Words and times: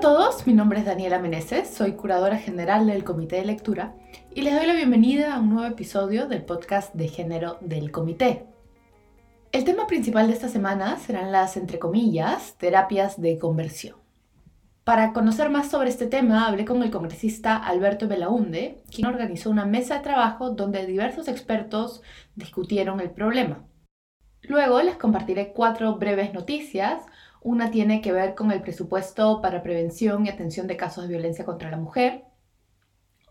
a 0.00 0.02
todos, 0.02 0.46
mi 0.46 0.54
nombre 0.54 0.78
es 0.78 0.86
Daniela 0.86 1.18
Meneses, 1.18 1.68
soy 1.68 1.92
curadora 1.92 2.38
general 2.38 2.86
del 2.86 3.04
Comité 3.04 3.36
de 3.36 3.44
Lectura 3.44 3.94
y 4.34 4.40
les 4.40 4.54
doy 4.54 4.66
la 4.66 4.72
bienvenida 4.72 5.34
a 5.34 5.40
un 5.40 5.50
nuevo 5.50 5.68
episodio 5.68 6.26
del 6.26 6.42
podcast 6.42 6.94
de 6.94 7.06
género 7.06 7.58
del 7.60 7.90
Comité. 7.90 8.46
El 9.52 9.64
tema 9.64 9.86
principal 9.86 10.28
de 10.28 10.32
esta 10.32 10.48
semana 10.48 10.96
serán 10.96 11.32
las, 11.32 11.58
entre 11.58 11.78
terapias 12.56 13.20
de 13.20 13.38
conversión. 13.38 13.96
Para 14.84 15.12
conocer 15.12 15.50
más 15.50 15.70
sobre 15.70 15.90
este 15.90 16.06
tema, 16.06 16.48
hablé 16.48 16.64
con 16.64 16.82
el 16.82 16.90
congresista 16.90 17.58
Alberto 17.58 18.08
Belaunde, 18.08 18.82
quien 18.90 19.06
organizó 19.06 19.50
una 19.50 19.66
mesa 19.66 19.96
de 19.96 20.04
trabajo 20.04 20.48
donde 20.48 20.86
diversos 20.86 21.28
expertos 21.28 22.00
discutieron 22.36 23.00
el 23.00 23.10
problema. 23.10 23.66
Luego 24.40 24.80
les 24.80 24.96
compartiré 24.96 25.52
cuatro 25.52 25.96
breves 25.96 26.32
noticias. 26.32 27.02
Una 27.42 27.70
tiene 27.70 28.00
que 28.00 28.12
ver 28.12 28.34
con 28.34 28.50
el 28.52 28.60
presupuesto 28.60 29.40
para 29.40 29.62
prevención 29.62 30.26
y 30.26 30.28
atención 30.28 30.66
de 30.66 30.76
casos 30.76 31.04
de 31.04 31.14
violencia 31.14 31.44
contra 31.44 31.70
la 31.70 31.78
mujer. 31.78 32.24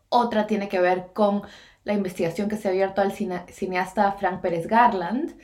Otra 0.09 0.47
tiene 0.47 0.67
que 0.67 0.79
ver 0.79 1.11
con 1.13 1.43
la 1.83 1.93
investigación 1.93 2.49
que 2.49 2.57
se 2.57 2.67
ha 2.67 2.71
abierto 2.71 3.01
al 3.01 3.11
cineasta 3.11 4.11
Frank 4.13 4.41
Pérez 4.41 4.67
Garland. 4.67 5.35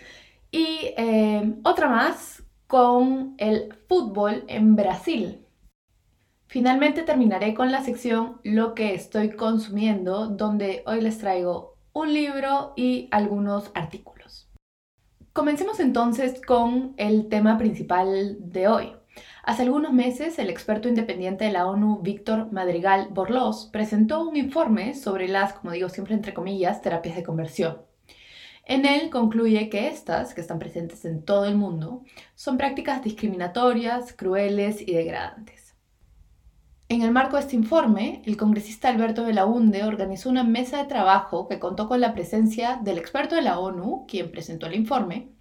Y 0.49 0.93
eh, 0.97 1.55
otra 1.63 1.89
más 1.89 2.43
con 2.67 3.35
el 3.37 3.73
fútbol 3.87 4.43
en 4.47 4.75
Brasil. 4.75 5.45
Finalmente 6.47 7.03
terminaré 7.03 7.53
con 7.53 7.71
la 7.71 7.83
sección 7.83 8.39
Lo 8.43 8.73
que 8.73 8.93
estoy 8.93 9.31
consumiendo, 9.31 10.27
donde 10.27 10.83
hoy 10.85 11.01
les 11.01 11.17
traigo 11.19 11.75
un 11.93 12.13
libro 12.13 12.73
y 12.75 13.07
algunos 13.11 13.71
artículos. 13.73 14.14
Comencemos 15.35 15.81
entonces 15.81 16.39
con 16.41 16.93
el 16.95 17.27
tema 17.27 17.57
principal 17.57 18.37
de 18.39 18.69
hoy. 18.69 18.93
Hace 19.43 19.63
algunos 19.63 19.91
meses, 19.91 20.39
el 20.39 20.49
experto 20.49 20.87
independiente 20.87 21.43
de 21.43 21.51
la 21.51 21.67
ONU, 21.67 21.99
Víctor 22.01 22.53
Madrigal 22.53 23.09
Borlos, 23.11 23.67
presentó 23.69 24.23
un 24.23 24.37
informe 24.37 24.93
sobre 24.93 25.27
las, 25.27 25.51
como 25.51 25.73
digo 25.73 25.89
siempre 25.89 26.13
entre 26.13 26.33
comillas, 26.33 26.81
terapias 26.81 27.17
de 27.17 27.23
conversión. 27.23 27.81
En 28.63 28.85
él 28.85 29.09
concluye 29.09 29.67
que 29.67 29.89
estas, 29.89 30.33
que 30.33 30.39
están 30.39 30.57
presentes 30.57 31.03
en 31.03 31.21
todo 31.21 31.43
el 31.43 31.55
mundo, 31.55 32.03
son 32.35 32.57
prácticas 32.57 33.03
discriminatorias, 33.03 34.13
crueles 34.13 34.79
y 34.79 34.93
degradantes. 34.93 35.65
En 36.87 37.01
el 37.01 37.11
marco 37.11 37.35
de 37.35 37.41
este 37.41 37.55
informe, 37.55 38.21
el 38.25 38.37
congresista 38.37 38.89
Alberto 38.89 39.25
Belaunde 39.25 39.83
organizó 39.83 40.29
una 40.29 40.43
mesa 40.43 40.77
de 40.77 40.87
trabajo 40.87 41.47
que 41.47 41.57
contó 41.57 41.87
con 41.87 41.99
la 41.99 42.13
presencia 42.13 42.79
del 42.83 42.99
experto 42.99 43.33
de 43.33 43.41
la 43.41 43.57
ONU, 43.57 44.05
quien 44.07 44.31
presentó 44.31 44.67
el 44.67 44.75
informe, 44.75 45.34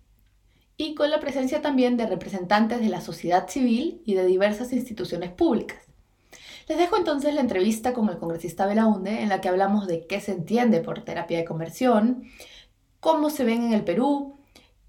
y 0.77 0.94
con 0.94 1.11
la 1.11 1.20
presencia 1.20 1.62
también 1.62 1.97
de 1.97 2.06
representantes 2.06 2.80
de 2.80 2.89
la 2.89 3.00
sociedad 3.00 3.48
civil 3.48 4.03
y 4.05 4.14
de 4.14 4.27
diversas 4.27 4.72
instituciones 4.72 5.30
públicas. 5.30 5.78
Les 6.69 6.78
dejo 6.78 6.97
entonces 6.97 7.34
la 7.34 7.42
entrevista 7.42 7.92
con 7.92 8.08
el 8.08 8.19
congresista 8.19 8.67
Belaunde, 8.67 9.22
en 9.22 9.28
la 9.28 9.41
que 9.41 9.48
hablamos 9.48 9.86
de 9.86 10.06
qué 10.06 10.20
se 10.20 10.33
entiende 10.33 10.80
por 10.80 11.05
terapia 11.05 11.39
de 11.39 11.45
conversión, 11.45 12.25
cómo 13.00 13.30
se 13.30 13.45
ven 13.45 13.64
en 13.64 13.72
el 13.75 13.84
Perú 13.84 14.39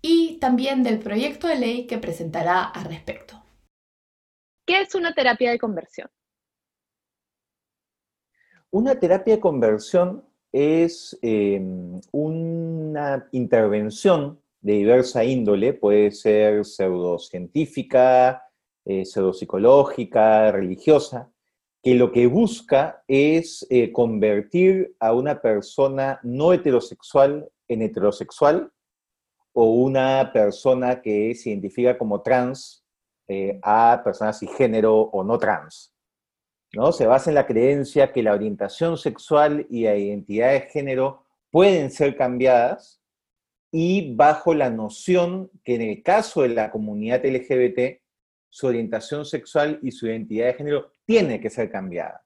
y 0.02 0.38
también 0.40 0.84
del 0.84 1.00
proyecto 1.00 1.48
de 1.48 1.56
ley 1.56 1.88
que 1.88 1.98
presentará 1.98 2.64
al 2.64 2.86
respecto. 2.86 3.44
¿Qué 4.66 4.82
es 4.82 4.96
una 4.96 5.14
terapia 5.14 5.52
de 5.52 5.60
conversión? 5.60 6.10
Una 8.72 9.00
terapia 9.00 9.36
de 9.36 9.40
conversión 9.40 10.26
es 10.52 11.18
em, 11.22 12.00
una 12.12 13.28
intervención 13.32 14.42
de 14.66 14.74
diversa 14.74 15.24
índole, 15.24 15.74
puede 15.74 16.10
ser 16.10 16.66
pseudocientífica, 16.66 18.42
eh, 18.84 19.06
pseudopsicológica, 19.06 20.52
religiosa, 20.52 21.32
que 21.84 21.94
lo 21.94 22.12
que 22.12 22.26
busca 22.26 23.04
es 23.08 23.68
eh, 23.70 23.92
convertir 23.92 24.96
a 25.00 25.14
una 25.14 25.40
persona 25.40 26.20
no 26.24 26.52
heterosexual 26.52 27.48
en 27.68 27.84
heterosexual 27.84 28.72
o 29.54 29.66
una 29.66 30.32
persona 30.34 31.00
que 31.00 31.36
se 31.36 31.52
identifica 31.52 31.96
como 31.96 32.24
trans 32.24 32.84
eh, 33.28 33.60
a 33.62 34.02
personas 34.04 34.40
cisgénero 34.40 35.00
o 35.00 35.24
no 35.24 35.38
trans. 35.38 35.94
Se 36.92 37.06
basa 37.06 37.30
en 37.30 37.36
la 37.36 37.46
creencia 37.46 38.12
que 38.12 38.24
la 38.24 38.34
orientación 38.34 38.98
sexual 38.98 39.68
y 39.70 39.84
la 39.84 39.96
identidad 39.96 40.54
de 40.54 40.62
género 40.62 41.24
pueden 41.52 41.92
ser 41.92 42.18
cambiadas 42.18 43.05
y 43.78 44.16
bajo 44.16 44.54
la 44.54 44.70
noción 44.70 45.52
que 45.62 45.76
en 45.76 45.82
el 45.82 46.02
caso 46.02 46.44
de 46.44 46.48
la 46.48 46.72
comunidad 46.72 47.26
LGBT, 47.26 48.00
su 48.50 48.68
orientación 48.68 49.26
sexual 49.26 49.80
y 49.82 49.92
su 49.92 50.08
identidad 50.08 50.46
de 50.46 50.54
género 50.54 50.94
tiene 51.04 51.42
que 51.42 51.50
ser 51.50 51.70
cambiada, 51.70 52.24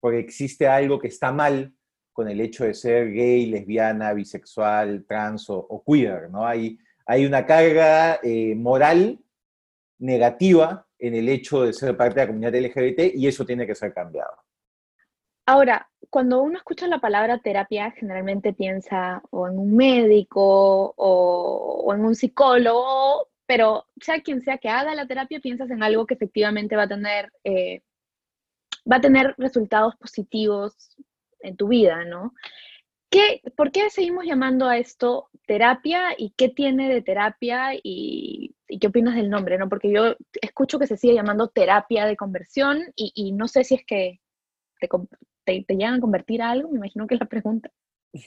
porque 0.00 0.18
existe 0.18 0.66
algo 0.66 0.98
que 0.98 1.06
está 1.06 1.30
mal 1.30 1.72
con 2.12 2.28
el 2.28 2.40
hecho 2.40 2.64
de 2.64 2.74
ser 2.74 3.12
gay, 3.12 3.46
lesbiana, 3.46 4.12
bisexual, 4.14 5.04
trans 5.06 5.46
o, 5.48 5.80
queer, 5.86 6.28
¿no? 6.28 6.44
Hay, 6.44 6.76
hay 7.06 7.24
una 7.24 7.46
carga 7.46 8.18
eh, 8.24 8.56
moral 8.56 9.20
negativa 10.00 10.88
en 10.98 11.14
el 11.14 11.28
hecho 11.28 11.62
de 11.62 11.72
ser 11.72 11.96
parte 11.96 12.18
de 12.18 12.26
la 12.26 12.32
comunidad 12.32 12.60
LGBT 12.60 13.14
y 13.14 13.28
eso 13.28 13.46
tiene 13.46 13.64
que 13.64 13.76
ser 13.76 13.94
cambiado. 13.94 14.39
Ahora, 15.50 15.90
cuando 16.10 16.42
uno 16.42 16.58
escucha 16.58 16.86
la 16.86 17.00
palabra 17.00 17.38
terapia, 17.38 17.90
generalmente 17.90 18.52
piensa 18.52 19.20
o 19.30 19.48
en 19.48 19.58
un 19.58 19.74
médico 19.74 20.94
o, 20.96 21.92
en 21.92 22.04
un 22.04 22.14
psicólogo, 22.14 23.26
pero 23.46 23.84
sea 24.00 24.20
quien 24.20 24.42
sea 24.42 24.58
que 24.58 24.68
haga 24.68 24.94
la 24.94 25.08
terapia, 25.08 25.40
piensas 25.40 25.68
en 25.70 25.82
algo 25.82 26.06
que 26.06 26.14
efectivamente 26.14 26.76
va 26.76 26.84
a 26.84 26.88
tener, 26.88 27.32
eh, 27.42 27.82
va 28.90 28.98
a 28.98 29.00
tener 29.00 29.34
resultados 29.38 29.96
positivos 29.96 30.96
en 31.40 31.56
tu 31.56 31.66
vida, 31.66 32.04
¿no? 32.04 32.32
¿Qué, 33.10 33.42
¿Por 33.56 33.72
qué 33.72 33.90
seguimos 33.90 34.26
llamando 34.26 34.68
a 34.68 34.78
esto 34.78 35.30
terapia 35.46 36.14
y 36.16 36.30
qué 36.36 36.48
tiene 36.48 36.88
de 36.94 37.02
terapia 37.02 37.70
y, 37.82 38.54
qué 38.80 38.86
opinas 38.86 39.16
del 39.16 39.30
nombre? 39.30 39.58
¿no? 39.58 39.68
Porque 39.68 39.90
yo 39.90 40.14
escucho 40.40 40.78
que 40.78 40.86
se 40.86 40.96
sigue 40.96 41.14
llamando 41.14 41.48
terapia 41.48 42.06
de 42.06 42.16
conversión 42.16 42.84
y, 42.94 43.32
no 43.32 43.48
sé 43.48 43.64
si 43.64 43.74
es 43.74 43.84
que 43.84 44.20
te, 44.78 44.88
te, 45.44 45.64
llegan 45.68 45.94
a 45.94 46.00
convertir 46.00 46.42
a 46.42 46.50
algo, 46.50 46.68
me 46.70 46.76
imagino 46.76 47.06
que 47.06 47.14
es 47.14 47.20
la 47.20 47.26
pregunta. 47.26 47.70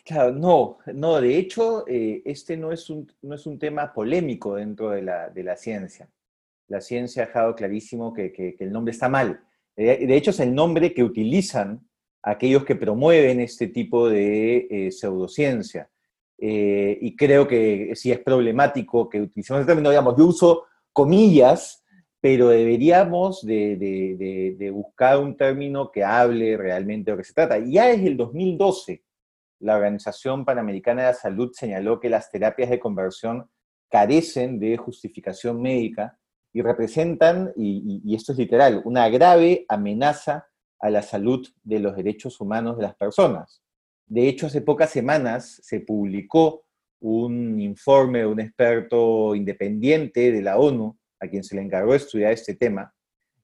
Claro, 0.06 0.32
no, 0.32 0.78
no, 0.94 1.20
de 1.20 1.38
hecho, 1.38 1.86
eh, 1.88 2.22
este 2.26 2.56
no 2.56 2.72
es, 2.72 2.90
un, 2.90 3.12
no 3.22 3.36
es 3.36 3.46
un 3.46 3.60
tema 3.60 3.94
polémico 3.94 4.56
dentro 4.56 4.92
de 4.92 5.02
la, 5.02 5.30
de 5.30 5.44
la 5.44 5.58
ciencia. 5.58 6.10
La 6.68 6.80
ciencia 6.80 7.24
ha 7.24 7.26
dejado 7.26 7.56
clarísimo 7.56 8.14
que, 8.14 8.32
que, 8.32 8.56
el 8.60 8.72
nombre 8.72 8.92
está 8.92 9.10
mal. 9.10 9.44
de 9.76 10.16
hecho, 10.16 10.32
es 10.32 10.40
el 10.40 10.56
nombre 10.56 10.94
que 10.94 11.04
utilizan 11.04 11.86
aquellos 12.24 12.64
que 12.64 12.76
promueven 12.76 13.42
este 13.42 13.68
tipo 13.68 14.10
de 14.10 14.68
eh, 14.70 14.92
pseudociencia. 14.92 15.90
Eh, 16.38 16.98
y 17.02 17.16
creo 17.16 17.48
que 17.48 17.92
sí 17.96 18.12
es 18.12 18.20
problemático 18.20 19.10
que 19.10 19.22
utilicemos 19.22 19.62
el 19.62 19.68
término, 19.68 19.90
digamos, 19.90 20.16
yo 20.18 20.26
uso 20.26 20.64
comillas, 20.92 21.83
pero 22.24 22.48
deberíamos 22.48 23.46
de, 23.46 24.72
buscar 24.74 25.20
un 25.20 25.36
término 25.36 25.92
que 25.92 26.06
hable 26.06 26.56
realmente 26.56 27.12
de 27.12 27.18
lo 27.18 27.22
que 27.22 27.28
se 27.28 27.34
trata. 27.34 27.60
Ya 27.60 27.88
desde 27.88 28.08
el 28.08 28.16
2012, 28.16 29.04
la 29.60 29.76
Organización 29.76 30.46
Panamericana 30.46 31.02
de 31.02 31.08
la 31.10 31.14
Salud 31.16 31.52
señaló 31.52 32.00
que 32.00 32.08
las 32.08 32.32
terapias 32.32 32.70
de 32.70 32.80
conversión 32.80 33.50
carecen 33.90 34.58
de 34.58 34.78
justificación 34.78 35.62
médica 35.62 36.18
y 36.54 36.62
representan, 36.62 37.52
y 37.58 38.16
esto 38.16 38.32
es 38.32 38.38
literal, 38.38 38.82
una 38.86 39.10
grave 39.10 39.66
amenaza 39.68 40.48
a 40.80 40.90
la 40.90 41.02
salud 41.02 41.46
de 41.62 41.80
los 41.80 41.94
derechos 41.94 42.40
humanos 42.40 42.78
de 42.78 42.84
las 42.84 42.96
personas. 42.96 43.62
De 44.06 44.30
hecho, 44.30 44.48
hace 44.48 44.62
pocas 44.62 44.92
semanas 44.92 45.60
se 45.62 45.82
publicó 45.82 46.64
un 47.02 47.60
informe 47.60 48.20
de 48.20 48.28
un 48.28 48.40
experto 48.40 49.36
independiente 49.36 50.32
de 50.32 50.42
la 50.42 50.58
ONU, 50.58 50.98
a 51.24 51.30
quien 51.30 51.44
se 51.44 51.56
le 51.56 51.62
encargó 51.62 51.92
de 51.92 51.98
estudiar 51.98 52.32
este 52.32 52.56
tema, 52.56 52.94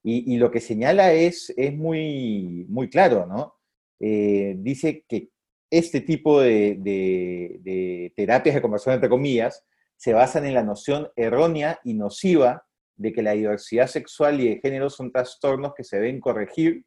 y, 0.01 0.37
lo 0.37 0.49
que 0.49 0.61
señala 0.61 1.11
es, 1.11 1.53
es 1.57 1.75
muy, 1.75 2.65
muy 2.69 2.89
claro, 2.89 3.25
¿no? 3.25 3.55
Eh, 3.99 4.55
dice 4.57 5.03
que 5.07 5.29
este 5.69 5.99
tipo 6.01 6.39
de, 6.41 8.11
terapias 8.15 8.55
de 8.55 8.61
conversión, 8.61 8.95
entre 8.95 9.09
comillas, 9.09 9.65
se 9.97 10.13
basan 10.13 10.45
en 10.45 10.53
la 10.53 10.63
noción 10.63 11.09
errónea 11.17 11.79
y 11.83 11.95
nociva 11.95 12.65
de 12.95 13.11
que 13.11 13.21
la 13.21 13.33
diversidad 13.33 13.87
sexual 13.87 14.39
y 14.39 14.49
de 14.49 14.59
género 14.61 14.89
son 14.89 15.11
trastornos 15.11 15.73
que 15.75 15.83
se 15.83 15.97
deben 15.97 16.21
corregir 16.21 16.85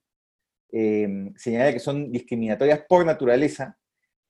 eh, 0.75 1.31
señala 1.37 1.71
que 1.71 1.79
son 1.79 2.11
discriminatorias 2.11 2.81
por 2.89 3.05
naturaleza 3.05 3.77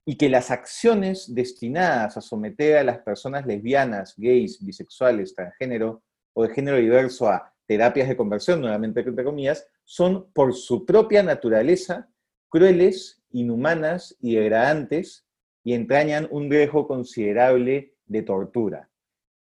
y 0.04 0.16
que 0.16 0.28
las 0.28 0.50
acciones 0.50 1.32
destinadas 1.32 2.16
a 2.16 2.20
someter 2.20 2.78
a 2.78 2.82
las 2.82 2.98
personas 2.98 3.46
lesbianas, 3.46 4.14
gays, 4.16 4.58
bisexuales, 4.64 5.36
transgénero 5.36 6.02
o 6.34 6.42
de 6.44 6.54
género 6.54 6.76
diverso 6.78 7.28
a 7.28 7.52
terapias 7.66 8.08
de 8.08 8.16
conversión, 8.16 8.60
nuevamente 8.60 9.00
entre 9.00 9.64
son 9.84 10.30
por 10.32 10.54
su 10.54 10.84
propia 10.84 11.22
naturaleza 11.22 12.08
crueles, 12.48 13.22
inhumanas 13.30 14.16
y 14.20 14.34
degradantes 14.34 15.26
y 15.64 15.72
entrañan 15.72 16.28
un 16.30 16.50
riesgo 16.50 16.86
considerable 16.86 17.94
de 18.04 18.22
tortura. 18.22 18.90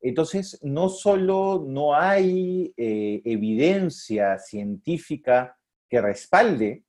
Entonces, 0.02 0.60
no 0.64 0.90
solo 0.90 1.64
no 1.68 1.94
hay 1.94 2.74
eh, 2.78 3.22
evidencia 3.26 4.40
científica 4.40 5.58
que 5.90 6.02
respalde 6.02 6.84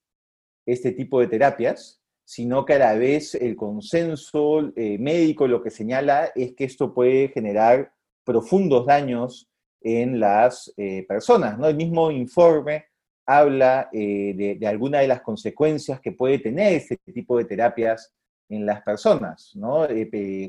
este 0.64 0.92
tipo 0.92 1.20
de 1.20 1.26
terapias, 1.26 2.00
sino 2.24 2.64
que 2.64 2.74
a 2.74 2.78
la 2.78 2.94
vez 2.94 3.34
el 3.34 3.56
consenso 3.56 4.72
eh, 4.76 4.96
médico 4.98 5.46
lo 5.46 5.62
que 5.62 5.70
señala 5.70 6.30
es 6.34 6.54
que 6.54 6.64
esto 6.64 6.94
puede 6.94 7.28
generar 7.28 7.92
profundos 8.24 8.86
daños 8.86 9.50
en 9.84 10.20
las 10.20 10.72
eh, 10.76 11.04
personas. 11.06 11.58
¿no? 11.58 11.66
El 11.68 11.76
mismo 11.76 12.10
informe 12.10 12.86
habla 13.26 13.88
eh, 13.92 14.56
de, 14.58 14.66
algunas 14.66 15.00
de 15.02 15.08
las 15.08 15.22
consecuencias 15.22 16.00
que 16.00 16.12
puede 16.12 16.38
tener 16.38 16.74
este 16.74 16.98
tipo 17.12 17.38
de 17.38 17.44
terapias 17.44 18.12
en 18.48 18.66
las 18.66 18.82
personas, 18.82 19.52
¿no? 19.54 19.86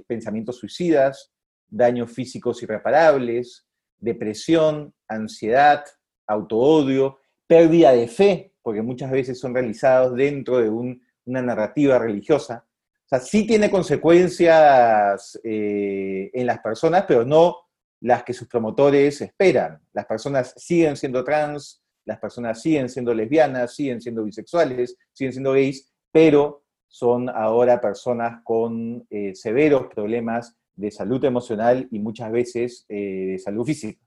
pensamientos 0.08 0.58
suicidas, 0.58 1.32
daños 1.68 2.12
físicos 2.12 2.62
irreparables, 2.62 3.66
depresión, 3.98 4.94
ansiedad, 5.08 5.86
autoodio, 6.28 7.20
pérdida 7.48 7.94
de 7.94 8.08
fe, 8.08 8.54
porque 8.62 8.82
muchas 8.82 9.12
veces 9.12 9.40
son 9.40 9.54
realizados 9.54 10.16
dentro 10.16 10.58
de 10.58 10.70
una 10.70 11.42
narrativa 11.42 11.98
religiosa. 11.98 12.66
O 13.06 13.08
sea, 13.08 13.20
sí 13.20 13.46
tiene 13.46 13.70
consecuencias 13.70 15.40
eh, 15.44 16.32
en 16.34 16.46
las 16.46 16.60
personas, 16.60 17.06
pero 17.08 17.26
no 17.26 17.58
las 18.04 18.24
que 18.24 18.34
sus 18.34 18.48
promotores 18.50 19.22
esperan. 19.22 19.80
Las 19.94 20.06
personas 20.06 20.54
siguen 20.58 20.98
siendo 20.98 21.24
trans, 21.24 21.82
las 22.06 22.20
personas 22.20 22.62
siguen 22.62 22.90
siendo 22.90 23.14
lesbianas, 23.14 23.74
siguen 23.74 24.02
siendo 24.02 24.26
bisexuales, 24.26 24.98
siguen 25.14 25.32
siendo 25.32 25.54
gays, 25.54 25.90
pero 26.12 26.66
son 26.86 27.30
ahora 27.30 27.80
personas 27.80 28.42
con 28.44 29.08
eh, 29.10 29.34
severos 29.34 29.88
problemas 29.88 30.54
de 30.76 30.92
salud 30.92 31.24
emocional 31.24 31.88
y 31.92 32.00
muchas 32.00 32.30
veces 32.32 32.86
eh, 32.90 32.96
de 33.32 33.40
salud 33.40 33.66
física. 33.66 34.00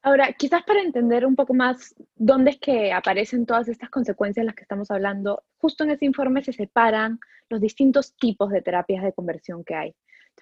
Ahora, 0.00 0.32
quizás 0.32 0.62
para 0.64 0.80
entender 0.80 1.26
un 1.26 1.36
poco 1.36 1.52
más 1.52 1.94
dónde 2.14 2.52
es 2.52 2.58
que 2.58 2.92
aparecen 2.92 3.44
todas 3.44 3.68
estas 3.68 3.90
consecuencias 3.90 4.42
de 4.42 4.46
las 4.46 4.54
que 4.54 4.62
estamos 4.62 4.90
hablando, 4.90 5.44
justo 5.58 5.84
en 5.84 5.90
ese 5.90 6.06
informe 6.06 6.42
se 6.42 6.52
separan 6.54 7.18
los 7.50 7.60
distintos 7.60 8.14
tipos 8.16 8.50
de 8.50 8.62
terapias 8.62 9.04
de 9.04 9.12
conversión 9.12 9.64
que 9.64 9.74
hay. 9.74 9.94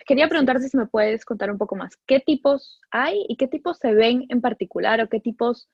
Quería 0.06 0.28
preguntarte 0.28 0.68
si 0.68 0.76
me 0.76 0.86
puedes 0.86 1.24
contar 1.24 1.50
un 1.50 1.58
poco 1.58 1.76
más, 1.76 1.96
¿qué 2.06 2.20
tipos 2.20 2.80
hay 2.90 3.24
y 3.28 3.36
qué 3.36 3.46
tipos 3.46 3.78
se 3.78 3.92
ven 3.94 4.26
en 4.28 4.40
particular 4.40 5.00
o 5.00 5.08
qué 5.08 5.20
tipos 5.20 5.68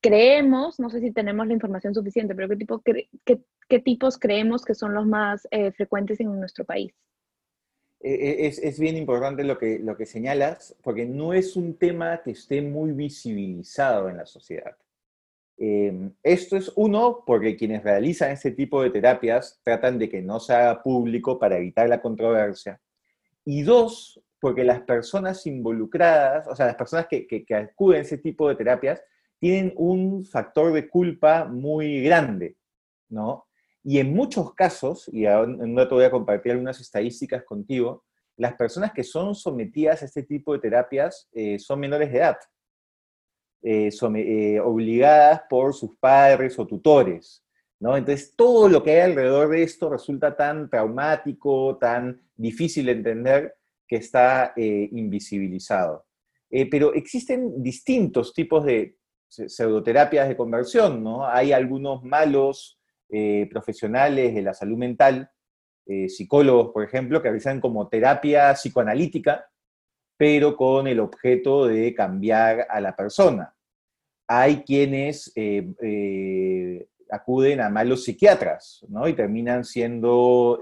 creemos, 0.00 0.78
no 0.78 0.90
sé 0.90 1.00
si 1.00 1.12
tenemos 1.12 1.46
la 1.46 1.54
información 1.54 1.94
suficiente, 1.94 2.34
pero 2.34 2.48
qué, 2.48 2.56
tipo, 2.56 2.82
qué, 2.84 3.78
tipos 3.80 4.18
creemos 4.18 4.64
que 4.64 4.74
son 4.74 4.94
los 4.94 5.06
más 5.06 5.46
eh, 5.50 5.72
frecuentes 5.72 6.20
en 6.20 6.38
nuestro 6.38 6.64
país? 6.64 6.94
E, 8.00 8.12
e, 8.12 8.46
es, 8.46 8.78
bien 8.78 8.96
importante 8.96 9.42
lo 9.42 9.58
que, 9.58 9.78
lo 9.78 9.96
que 9.96 10.06
señalas, 10.06 10.76
porque 10.82 11.06
no 11.06 11.32
es 11.32 11.56
un 11.56 11.76
tema 11.76 12.22
que 12.22 12.32
esté 12.32 12.62
muy 12.62 12.92
visibilizado 12.92 14.08
en 14.08 14.18
la 14.18 14.26
sociedad. 14.26 14.76
Em, 15.58 16.12
esto 16.22 16.56
es 16.56 16.70
uno, 16.76 17.24
porque 17.26 17.56
quienes 17.56 17.82
realizan 17.82 18.30
este 18.30 18.50
tipo 18.50 18.82
de 18.82 18.90
terapias 18.90 19.58
tratan 19.64 19.98
de 19.98 20.08
que 20.08 20.22
no 20.22 20.38
se 20.38 20.52
haga 20.52 20.82
público 20.82 21.38
para 21.38 21.56
evitar 21.56 21.88
la 21.88 22.00
controversia. 22.00 22.80
Y 23.46 23.62
dos, 23.62 24.20
porque 24.40 24.64
las 24.64 24.80
personas 24.82 25.46
involucradas, 25.46 26.48
o 26.48 26.56
sea, 26.56 26.66
las 26.66 26.74
personas 26.74 27.06
que, 27.06 27.26
que, 27.26 27.54
acuden 27.54 28.00
a 28.00 28.02
ese 28.02 28.18
tipo 28.18 28.48
de 28.48 28.56
terapias, 28.56 29.00
tienen 29.38 29.72
un 29.76 30.24
factor 30.24 30.72
de 30.72 30.88
culpa 30.88 31.44
muy 31.44 32.02
grande, 32.02 32.56
¿no? 33.08 33.46
Y 33.84 34.00
en 34.00 34.12
muchos 34.12 34.52
casos, 34.52 35.08
y 35.12 35.26
en 35.26 35.60
un 35.60 35.76
rato 35.76 35.94
voy 35.94 36.04
a 36.04 36.10
compartir 36.10 36.52
algunas 36.52 36.80
estadísticas 36.80 37.44
contigo, 37.44 38.04
las 38.36 38.54
personas 38.54 38.92
que 38.92 39.04
son 39.04 39.34
sometidas 39.34 40.02
a 40.02 40.06
este 40.06 40.24
tipo 40.24 40.52
de 40.52 40.58
terapias 40.58 41.28
eh, 41.32 41.58
son 41.60 41.78
menores 41.80 42.10
de 42.10 42.18
edad, 42.18 42.36
eh, 43.62 43.90
eh, 43.90 44.60
obligadas 44.60 45.42
por 45.48 45.72
sus 45.72 45.96
padres 45.98 46.58
o 46.58 46.66
tutores. 46.66 47.45
¿No? 47.80 47.96
Entonces, 47.96 48.34
todo 48.36 48.68
lo 48.68 48.82
que 48.82 48.92
hay 48.92 49.10
alrededor 49.10 49.50
de 49.50 49.62
esto 49.62 49.90
resulta 49.90 50.36
tan 50.36 50.68
traumático, 50.70 51.76
tan 51.78 52.20
difícil 52.36 52.86
de 52.86 52.92
entender, 52.92 53.54
que 53.88 53.96
está 53.96 54.52
invisibilizado. 54.56 56.06
pero 56.70 56.92
existen 56.94 57.62
distintos 57.62 58.32
tipos 58.32 58.64
de 58.64 58.96
pseudoterapias 59.28 60.28
de 60.28 60.36
conversión, 60.36 61.02
¿no? 61.02 61.26
Hay 61.26 61.52
algunos 61.52 62.02
malos 62.02 62.78
eh, 63.08 63.48
profesionales 63.50 64.34
de 64.34 64.42
la 64.42 64.54
salud 64.54 64.76
mental, 64.76 65.30
eh, 65.86 66.08
psicólogos, 66.08 66.72
por 66.72 66.84
ejemplo, 66.84 67.20
que 67.20 67.28
realizan 67.28 67.60
como 67.60 67.88
terapia 67.88 68.52
psicoanalítica, 68.54 69.48
pero 70.16 70.56
con 70.56 70.86
el 70.86 71.00
objeto 71.00 71.66
de 71.66 71.94
cambiar 71.94 72.66
a 72.68 72.80
la 72.80 72.96
persona. 72.96 73.54
Hay 74.26 74.62
quienes 74.62 75.32
eh, 75.36 76.88
acuden 77.10 77.60
a 77.60 77.70
malos 77.70 78.04
psiquiatras, 78.04 78.84
¿no? 78.88 79.08
Y 79.08 79.14
terminan 79.14 79.64
siendo 79.64 80.60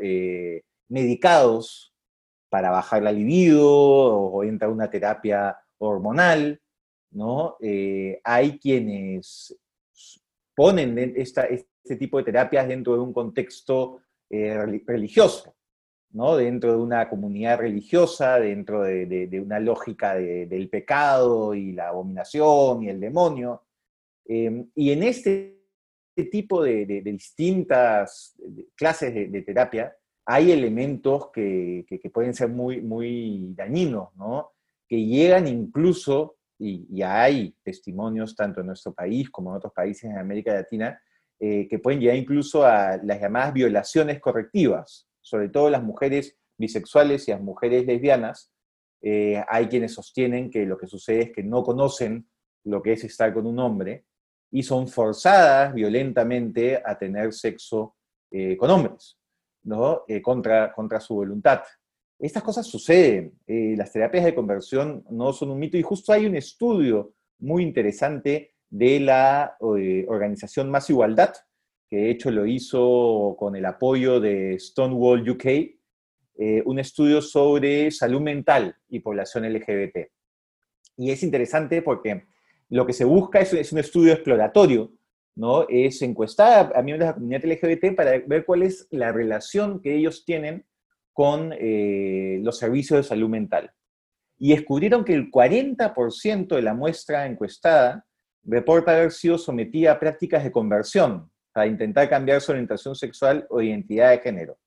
medicados 0.89 1.95
para 2.49 2.71
bajar 2.71 3.03
la 3.03 3.13
libido 3.13 3.69
o 3.69 4.45
entra 4.45 4.69
una 4.69 4.89
terapia 4.89 5.59
hormonal, 5.79 6.61
¿no? 7.11 7.57
hay 8.23 8.59
quienes 8.59 9.57
ponen 10.55 10.99
este 11.17 11.97
tipo 11.97 12.19
de 12.19 12.25
terapias 12.25 12.69
dentro 12.69 12.95
de 12.95 13.01
un 13.01 13.13
contexto 13.13 14.01
eh, 14.31 14.57
religioso, 14.87 15.55
¿no? 16.11 16.37
dentro 16.37 16.73
de 16.73 16.79
una 16.79 17.09
comunidad 17.09 17.59
religiosa, 17.59 18.39
dentro 18.41 18.83
de, 18.83 19.41
una 19.45 19.61
lógica 19.61 20.15
del 20.15 20.69
pecado 20.69 21.55
y 21.55 21.73
la 21.73 21.89
abominación 21.89 22.83
y 22.83 22.89
el 22.89 23.01
demonio. 23.01 23.63
Em, 24.27 24.71
y 24.75 24.93
en 24.93 25.03
este 25.03 25.54
tipo 26.23 26.63
de, 26.63 27.03
distintas 27.05 28.37
clases 28.77 29.13
de, 29.13 29.43
terapia 29.43 29.93
hay 30.25 30.53
elementos 30.53 31.31
que, 31.33 31.85
pueden 32.13 32.33
ser 32.33 32.49
muy, 32.49 32.81
muy 32.81 33.53
dañinos, 33.55 34.15
¿no? 34.15 34.53
que 34.89 35.05
llegan 35.05 35.49
incluso, 35.49 36.37
y, 36.59 36.87
y 36.89 37.03
hay 37.03 37.55
testimonios 37.65 38.37
tanto 38.37 38.61
en 38.61 38.69
nuestro 38.69 38.95
país 38.95 39.29
como 39.29 39.51
en 39.51 39.57
otros 39.57 39.73
países 39.73 40.05
en 40.05 40.17
América 40.17 40.55
Latina, 40.55 40.99
eh, 41.41 41.67
que 41.69 41.79
pueden 41.79 42.01
llegar 42.01 42.17
incluso 42.17 42.65
a 42.65 42.97
las 43.03 43.21
llamadas 43.21 43.53
violaciones 43.53 44.21
correctivas, 44.21 45.09
sobre 45.21 45.49
todo 45.49 45.69
las 45.69 45.83
mujeres 45.83 46.39
bisexuales 46.57 47.27
y 47.29 47.33
las 47.33 47.41
mujeres 47.41 47.85
lesbianas. 47.87 48.53
Eh, 49.03 49.43
hay 49.49 49.67
quienes 49.67 49.93
sostienen 49.93 50.49
que 50.49 50.65
lo 50.65 50.79
que 50.79 50.87
sucede 50.87 51.25
es 51.25 51.33
que 51.33 51.43
no 51.43 51.63
conocen 51.63 52.29
lo 52.65 52.81
que 52.81 52.93
es 52.93 53.05
estar 53.05 53.35
con 53.35 53.47
un 53.47 53.59
hombre 53.59 54.07
y 54.55 54.63
son 54.63 54.87
forzadas 54.87 55.75
violentamente 55.75 56.81
a 56.83 56.97
tener 56.97 57.33
sexo 57.33 57.97
eh, 58.31 58.57
con 58.57 58.71
hombres, 58.71 59.19
¿no? 59.65 60.05
contra, 60.23 60.73
contra 60.73 61.01
su 61.01 61.17
voluntad. 61.17 61.63
Estas 62.19 62.45
cosas 62.45 62.65
suceden. 62.65 63.37
las 63.47 63.93
terapias 63.93 64.25
de 64.25 64.35
conversión 64.35 65.05
no 65.11 65.33
son 65.33 65.51
un 65.51 65.59
mito 65.59 65.77
y 65.77 65.83
justo 65.83 66.13
hay 66.13 66.27
un 66.27 66.37
estudio 66.37 67.15
muy 67.41 67.65
interesante 67.65 68.55
de 68.71 69.01
la 69.01 69.57
eh, 69.79 70.05
organización 70.09 70.71
Más 70.71 70.89
Igualdad, 70.89 71.35
que 71.89 71.97
de 71.97 72.11
hecho 72.11 72.31
lo 72.31 72.47
hizo 72.47 73.37
con 73.39 73.57
el 73.57 73.65
apoyo 73.67 74.21
de 74.21 74.59
Stonewall 74.59 75.29
UK, 75.29 75.47
eh, 75.47 76.63
un 76.65 76.79
estudio 76.79 77.23
sobre 77.23 77.91
salud 77.91 78.21
mental 78.21 78.77
y 78.89 79.01
población 79.01 79.53
LGBT. 79.53 80.11
Y 80.97 81.11
es 81.11 81.23
interesante 81.23 81.83
porque 81.83 82.25
lo 82.69 82.87
que 82.87 82.93
se 82.93 83.05
busca 83.05 83.41
es, 83.41 83.73
un 83.73 83.79
estudio 83.79 84.13
exploratorio, 84.13 84.93
¿no? 85.37 85.67
Es 85.69 86.03
encuestar 86.03 86.73
a 86.75 86.83
miembros 86.83 87.07
de 87.07 87.13
la 87.13 87.15
comunidad 87.15 87.45
LGBT 87.45 87.97
para 87.97 88.19
ver 88.27 88.45
cuál 88.45 88.63
es 88.63 88.87
la 88.91 89.13
relación 89.13 89.81
que 89.81 89.95
ellos 89.95 90.25
tienen 90.25 90.65
con 91.13 91.53
eh, 91.59 92.41
los 92.43 92.59
servicios 92.59 92.99
de 92.99 93.09
salud 93.09 93.29
mental. 93.29 93.73
Y 94.39 94.55
descubrieron 94.55 95.05
que 95.05 95.15
el 95.15 95.31
40% 95.31 96.57
de 96.57 96.63
la 96.63 96.75
muestra 96.75 97.27
encuestada 97.27 98.05
reporta 98.43 98.93
haber 98.93 99.13
sido 99.13 99.39
sometida 99.39 99.93
a 99.93 100.01
prácticas 100.01 100.45
de 100.45 100.53
conversión 100.53 101.31
para 101.53 101.67
intentar 101.67 102.09
cambiar 102.09 102.41
su 102.41 102.53
orientación 102.53 102.95
sexual 102.97 103.47
o 103.49 103.63
identidad 103.63 104.11
de 104.11 104.19
género. 104.19 104.59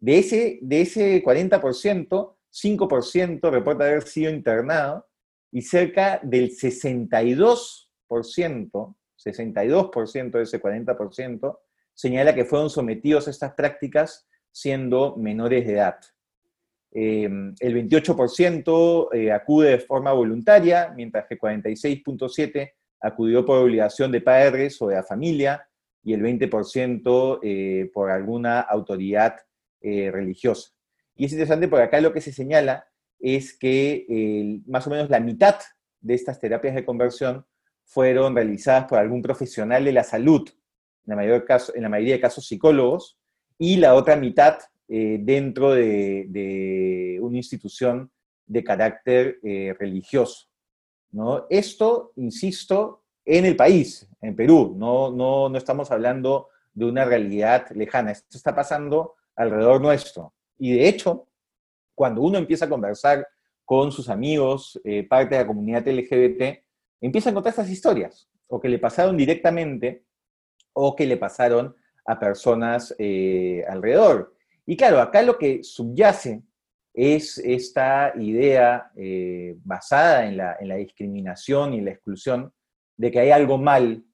De 0.00 0.18
ese, 0.18 0.58
de 0.62 0.80
ese 0.80 1.22
40%, 1.22 2.34
5% 2.50 3.50
reporta 3.50 3.84
haber 3.84 4.02
sido 4.04 4.30
internado 4.30 5.06
y 5.54 5.62
cerca 5.62 6.20
del 6.20 6.50
62%, 6.50 7.86
62% 8.10 10.30
de 10.32 10.42
ese 10.42 10.60
40%, 10.60 11.58
señala 11.94 12.34
que 12.34 12.44
fueron 12.44 12.68
sometidos 12.68 13.28
a 13.28 13.30
estas 13.30 13.54
prácticas 13.54 14.26
siendo 14.50 15.16
menores 15.16 15.64
de 15.64 15.74
edad. 15.74 16.00
Eh, 16.90 17.30
el 17.60 17.88
28% 17.88 19.08
eh, 19.12 19.30
acude 19.30 19.70
de 19.70 19.78
forma 19.78 20.12
voluntaria, 20.12 20.92
mientras 20.96 21.28
que 21.28 21.38
46.7% 21.38 22.72
acudió 23.00 23.44
por 23.44 23.58
obligación 23.58 24.10
de 24.10 24.22
padres 24.22 24.82
o 24.82 24.88
de 24.88 24.96
la 24.96 25.04
familia 25.04 25.68
y 26.02 26.14
el 26.14 26.22
20% 26.22 27.38
eh, 27.44 27.92
por 27.94 28.10
alguna 28.10 28.60
autoridad 28.60 29.36
eh, 29.80 30.10
religiosa. 30.10 30.72
Y 31.14 31.26
es 31.26 31.32
interesante 31.32 31.68
porque 31.68 31.84
acá 31.84 32.00
lo 32.00 32.12
que 32.12 32.20
se 32.20 32.32
señala 32.32 32.88
es 33.20 33.56
que 33.56 34.62
más 34.66 34.86
o 34.86 34.90
menos 34.90 35.10
la 35.10 35.20
mitad 35.20 35.56
de 36.00 36.14
estas 36.14 36.38
terapias 36.38 36.74
de 36.74 36.84
conversión 36.84 37.46
fueron 37.84 38.34
realizadas 38.34 38.86
por 38.86 38.98
algún 38.98 39.22
profesional 39.22 39.84
de 39.84 39.92
la 39.92 40.04
salud, 40.04 40.48
en 41.06 41.16
la 41.82 41.88
mayoría 41.88 42.14
de 42.14 42.20
casos 42.20 42.46
psicólogos, 42.46 43.18
y 43.58 43.76
la 43.76 43.94
otra 43.94 44.16
mitad 44.16 44.58
eh, 44.88 45.18
dentro 45.20 45.72
de, 45.72 47.18
una 47.20 47.36
institución 47.36 48.10
de 48.46 48.62
carácter 48.62 49.38
eh, 49.42 49.74
religioso. 49.78 50.48
¿no? 51.12 51.46
Esto, 51.48 52.12
insisto, 52.16 53.02
en 53.24 53.46
el 53.46 53.56
país, 53.56 54.06
en 54.20 54.36
Perú, 54.36 54.74
no, 54.76 55.10
no, 55.10 55.48
no 55.48 55.56
estamos 55.56 55.90
hablando 55.90 56.48
de 56.74 56.84
una 56.84 57.04
realidad 57.04 57.70
lejana, 57.70 58.10
esto 58.10 58.36
está 58.36 58.54
pasando 58.54 59.14
alrededor 59.36 59.80
nuestro. 59.80 60.34
Y 60.58 60.72
de 60.72 60.88
hecho, 60.88 61.28
cuando 61.94 62.22
uno 62.22 62.38
empieza 62.38 62.64
a 62.64 62.68
conversar 62.68 63.26
con 63.64 63.92
sus 63.92 64.08
amigos, 64.08 64.80
eh, 64.84 65.06
parte 65.06 65.34
de 65.34 65.40
la 65.42 65.46
comunidad 65.46 65.86
LGBT, 65.86 66.62
empieza 67.00 67.28
a 67.28 67.32
encontrar 67.32 67.52
estas 67.52 67.70
historias, 67.70 68.28
o 68.46 68.60
que 68.60 68.68
le 68.68 68.78
pasaron 68.78 69.16
directamente, 69.16 70.04
o 70.72 70.94
que 70.94 71.06
le 71.06 71.16
pasaron 71.16 71.74
a 72.06 72.18
personas 72.18 72.94
eh, 72.98 73.64
alrededor. 73.68 74.34
Y 74.66 74.76
claro, 74.76 75.00
acá 75.00 75.22
lo 75.22 75.38
que 75.38 75.62
subyace 75.62 76.42
es 76.92 77.38
esta 77.38 78.12
idea 78.16 78.90
eh, 78.96 79.56
basada 79.64 80.26
en 80.26 80.36
la, 80.36 80.56
en 80.60 80.68
la 80.68 80.76
discriminación 80.76 81.74
y 81.74 81.80
la 81.80 81.90
exclusión 81.90 82.52
de 82.96 83.10
que 83.10 83.20
hay 83.20 83.30
algo 83.30 83.58
mal 83.58 84.04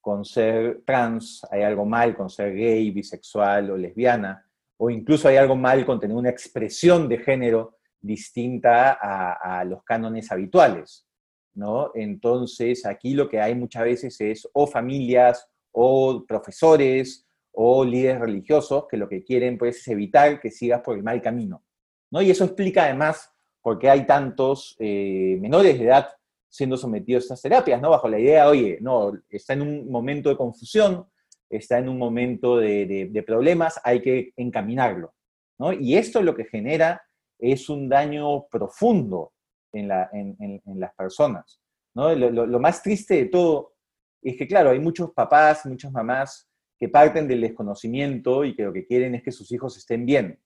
con 0.00 0.24
ser 0.24 0.82
trans, 0.86 1.46
hay 1.50 1.62
algo 1.62 1.84
mal 1.84 2.16
con 2.16 2.30
ser 2.30 2.54
gay, 2.54 2.90
bisexual 2.90 3.70
o 3.70 3.76
lesbiana, 3.76 4.46
o 4.82 4.88
incluso 4.88 5.28
hay 5.28 5.36
algo 5.36 5.56
mal 5.56 5.84
con 5.84 6.00
tener 6.00 6.16
una 6.16 6.30
expresión 6.30 7.06
de 7.06 7.18
género 7.18 7.76
distinta 8.00 8.92
a, 8.92 9.62
los 9.64 9.84
cánones 9.84 10.32
habituales, 10.32 11.06
¿no? 11.52 11.90
Entonces, 11.94 12.86
aquí 12.86 13.12
lo 13.12 13.28
que 13.28 13.42
hay 13.42 13.54
muchas 13.54 13.84
veces 13.84 14.18
es 14.22 14.48
o 14.54 14.66
familias 14.66 15.46
o 15.72 16.24
profesores 16.26 17.26
o 17.52 17.84
líderes 17.84 18.20
religiosos 18.20 18.86
que 18.88 18.96
lo 18.96 19.06
que 19.06 19.22
quieren 19.22 19.58
pues, 19.58 19.76
es 19.76 19.88
evitar 19.88 20.40
que 20.40 20.50
sigas 20.50 20.80
por 20.80 20.96
el 20.96 21.02
mal 21.02 21.20
camino, 21.20 21.62
¿no? 22.10 22.22
Y 22.22 22.30
eso 22.30 22.44
explica 22.44 22.84
además 22.84 23.30
por 23.60 23.78
qué 23.78 23.90
hay 23.90 24.06
tantos 24.06 24.76
eh, 24.78 25.36
menores 25.42 25.78
de 25.78 25.84
edad 25.84 26.08
siendo 26.48 26.78
sometidos 26.78 27.24
a 27.24 27.24
estas 27.24 27.42
terapias, 27.42 27.82
¿no? 27.82 27.90
Bajo 27.90 28.08
la 28.08 28.18
idea, 28.18 28.48
oye, 28.48 28.78
no, 28.80 29.12
está 29.28 29.52
en 29.52 29.60
un 29.60 29.90
momento 29.90 30.30
de 30.30 30.38
confusión, 30.38 31.06
está 31.50 31.78
en 31.78 31.88
un 31.88 31.98
momento 31.98 32.56
de, 32.56 33.24
problemas, 33.26 33.80
hay 33.84 34.00
que 34.00 34.32
encaminarlo. 34.36 35.12
¿no? 35.58 35.72
Y 35.72 35.96
esto 35.96 36.22
lo 36.22 36.34
que 36.34 36.44
genera 36.44 37.02
es 37.38 37.68
un 37.68 37.88
daño 37.88 38.46
profundo 38.46 39.32
en, 39.72 39.88
las 39.88 40.94
personas. 40.96 41.60
¿no? 41.94 42.14
Lo, 42.14 42.60
más 42.60 42.82
triste 42.82 43.16
de 43.16 43.26
todo 43.26 43.74
es 44.22 44.36
que, 44.36 44.46
claro, 44.46 44.70
hay 44.70 44.78
muchos 44.78 45.10
papás, 45.12 45.66
muchas 45.66 45.90
mamás 45.90 46.48
que 46.78 46.88
parten 46.88 47.28
del 47.28 47.42
desconocimiento 47.42 48.44
y 48.44 48.54
que 48.54 48.62
lo 48.62 48.72
que 48.72 48.86
quieren 48.86 49.14
es 49.14 49.22
que 49.22 49.32
sus 49.32 49.50
hijos 49.52 49.76
estén 49.76 50.06
bien. 50.06 50.40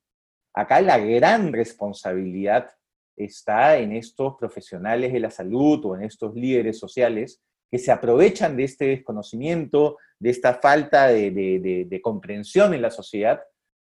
Acá 0.55 0.81
la 0.81 0.99
gran 0.99 1.53
responsabilidad 1.53 2.71
está 3.17 3.77
en 3.77 3.93
estos 3.93 4.37
profesionales 4.37 5.13
de 5.13 5.21
la 5.21 5.31
salud 5.31 5.85
o 5.85 5.97
en 5.97 6.03
estos 6.03 6.35
líderes 6.35 6.79
sociales 6.79 7.41
que 7.71 7.79
se 7.79 7.91
aprovechan 7.91 8.57
de 8.57 8.65
este 8.65 8.87
desconocimiento, 8.87 9.99
de 10.19 10.31
esta 10.31 10.55
falta 10.55 11.09
de, 11.09 12.01
comprensión 12.03 12.75
en 12.75 12.83
la 12.83 12.91
sociedad 12.91 13.43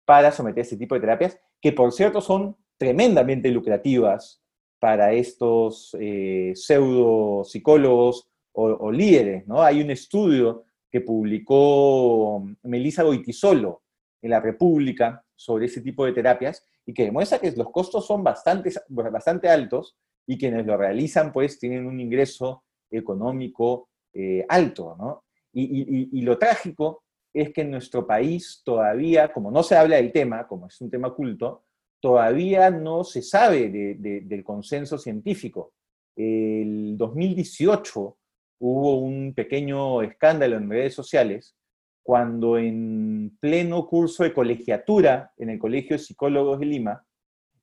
para 0.04 0.32
someter 0.32 0.60
a 0.60 0.62
este 0.62 0.76
tipo 0.76 0.94
de 0.94 1.00
terapias, 1.00 1.38
que 1.60 1.72
por 1.72 1.92
cierto 1.92 2.20
son 2.20 2.56
tremendamente 2.78 3.50
lucrativas 3.50 4.42
para 4.78 5.12
estos 5.12 5.96
eh, 5.98 6.52
pseudo 6.54 7.44
psicólogos 7.44 8.28
o, 8.52 8.90
líderes. 8.90 9.46
¿no? 9.46 9.62
Hay 9.62 9.82
un 9.82 9.90
estudio 9.90 10.64
que 10.90 11.00
publicó 11.00 12.44
Melissa 12.62 13.02
Goitisolo 13.02 13.82
en 14.22 14.30
la 14.30 14.40
República 14.40 15.24
sobre 15.34 15.66
ese 15.66 15.80
tipo 15.80 16.04
de 16.04 16.12
terapias 16.12 16.66
y 16.86 16.94
que 16.94 17.04
demuestra 17.04 17.38
que 17.38 17.52
los 17.52 17.70
costos 17.70 18.06
son 18.06 18.22
bastante, 18.24 18.72
bastante 18.88 19.48
altos 19.48 19.96
y 20.26 20.38
quienes 20.38 20.64
lo 20.66 20.76
realizan 20.76 21.32
pues 21.32 21.58
tienen 21.58 21.86
un 21.86 22.00
ingreso 22.00 22.64
económico 22.90 23.88
eh, 24.12 24.44
alto, 24.48 24.96
¿no? 24.98 25.24
Y, 25.52 26.20
lo 26.22 26.38
trágico 26.38 27.02
es 27.32 27.52
que 27.52 27.62
en 27.62 27.70
nuestro 27.70 28.06
país 28.06 28.62
todavía, 28.64 29.32
como 29.32 29.50
no 29.50 29.62
se 29.62 29.76
habla 29.76 29.96
del 29.96 30.12
tema, 30.12 30.46
como 30.46 30.66
es 30.66 30.80
un 30.80 30.90
tema 30.90 31.08
oculto, 31.08 31.64
todavía 32.00 32.70
no 32.70 33.04
se 33.04 33.22
sabe 33.22 33.68
del 33.98 34.44
consenso 34.44 34.98
científico. 34.98 35.72
El 36.14 36.96
2018 36.96 38.16
hubo 38.60 39.00
un 39.00 39.34
pequeño 39.34 40.02
escándalo 40.02 40.56
en 40.56 40.70
redes 40.70 40.94
sociales 40.94 41.56
cuando 42.02 42.56
en 42.56 43.36
pleno 43.40 43.86
curso 43.86 44.24
de 44.24 44.32
colegiatura 44.32 45.32
en 45.36 45.50
el 45.50 45.58
Colegio 45.58 45.96
de 45.96 46.02
Psicólogos 46.02 46.60
de 46.60 46.66
Lima 46.66 47.04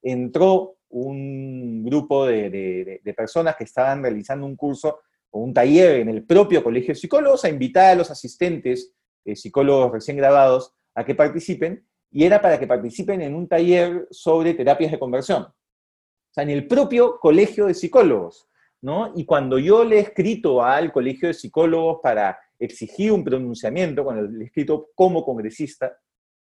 entró 0.01 0.77
un 0.89 1.83
grupo 1.83 2.25
de 2.25 3.01
personas 3.15 3.55
que 3.55 3.63
estaban 3.63 4.03
realizando 4.03 4.45
un 4.45 4.55
curso 4.55 4.99
un 5.39 5.53
taller 5.53 6.01
en 6.01 6.09
el 6.09 6.23
propio 6.23 6.63
Colegio 6.63 6.89
de 6.89 6.99
Psicólogos 6.99 7.43
a 7.43 7.49
invitar 7.49 7.91
a 7.91 7.95
los 7.95 8.11
asistentes, 8.11 8.93
eh, 9.25 9.35
psicólogos 9.35 9.91
recién 9.91 10.17
grabados, 10.17 10.73
a 10.95 11.03
que 11.03 11.15
participen, 11.15 11.85
y 12.11 12.23
era 12.23 12.41
para 12.41 12.59
que 12.59 12.67
participen 12.67 13.21
en 13.21 13.33
un 13.33 13.47
taller 13.47 14.07
sobre 14.11 14.53
terapias 14.53 14.91
de 14.91 14.99
conversión. 14.99 15.43
O 15.43 16.33
sea, 16.33 16.43
en 16.43 16.51
el 16.51 16.67
propio 16.67 17.19
Colegio 17.19 17.65
de 17.65 17.73
Psicólogos, 17.73 18.47
¿no? 18.81 19.11
Y 19.15 19.25
cuando 19.25 19.57
yo 19.57 19.83
le 19.83 19.97
he 19.97 20.01
escrito 20.01 20.63
al 20.63 20.91
Colegio 20.91 21.29
de 21.29 21.33
Psicólogos 21.33 21.99
para 22.03 22.37
exigir 22.59 23.11
un 23.11 23.23
pronunciamiento, 23.23 24.03
cuando 24.03 24.23
le 24.23 24.43
he 24.43 24.47
escrito 24.47 24.89
como 24.93 25.25
congresista, 25.25 25.97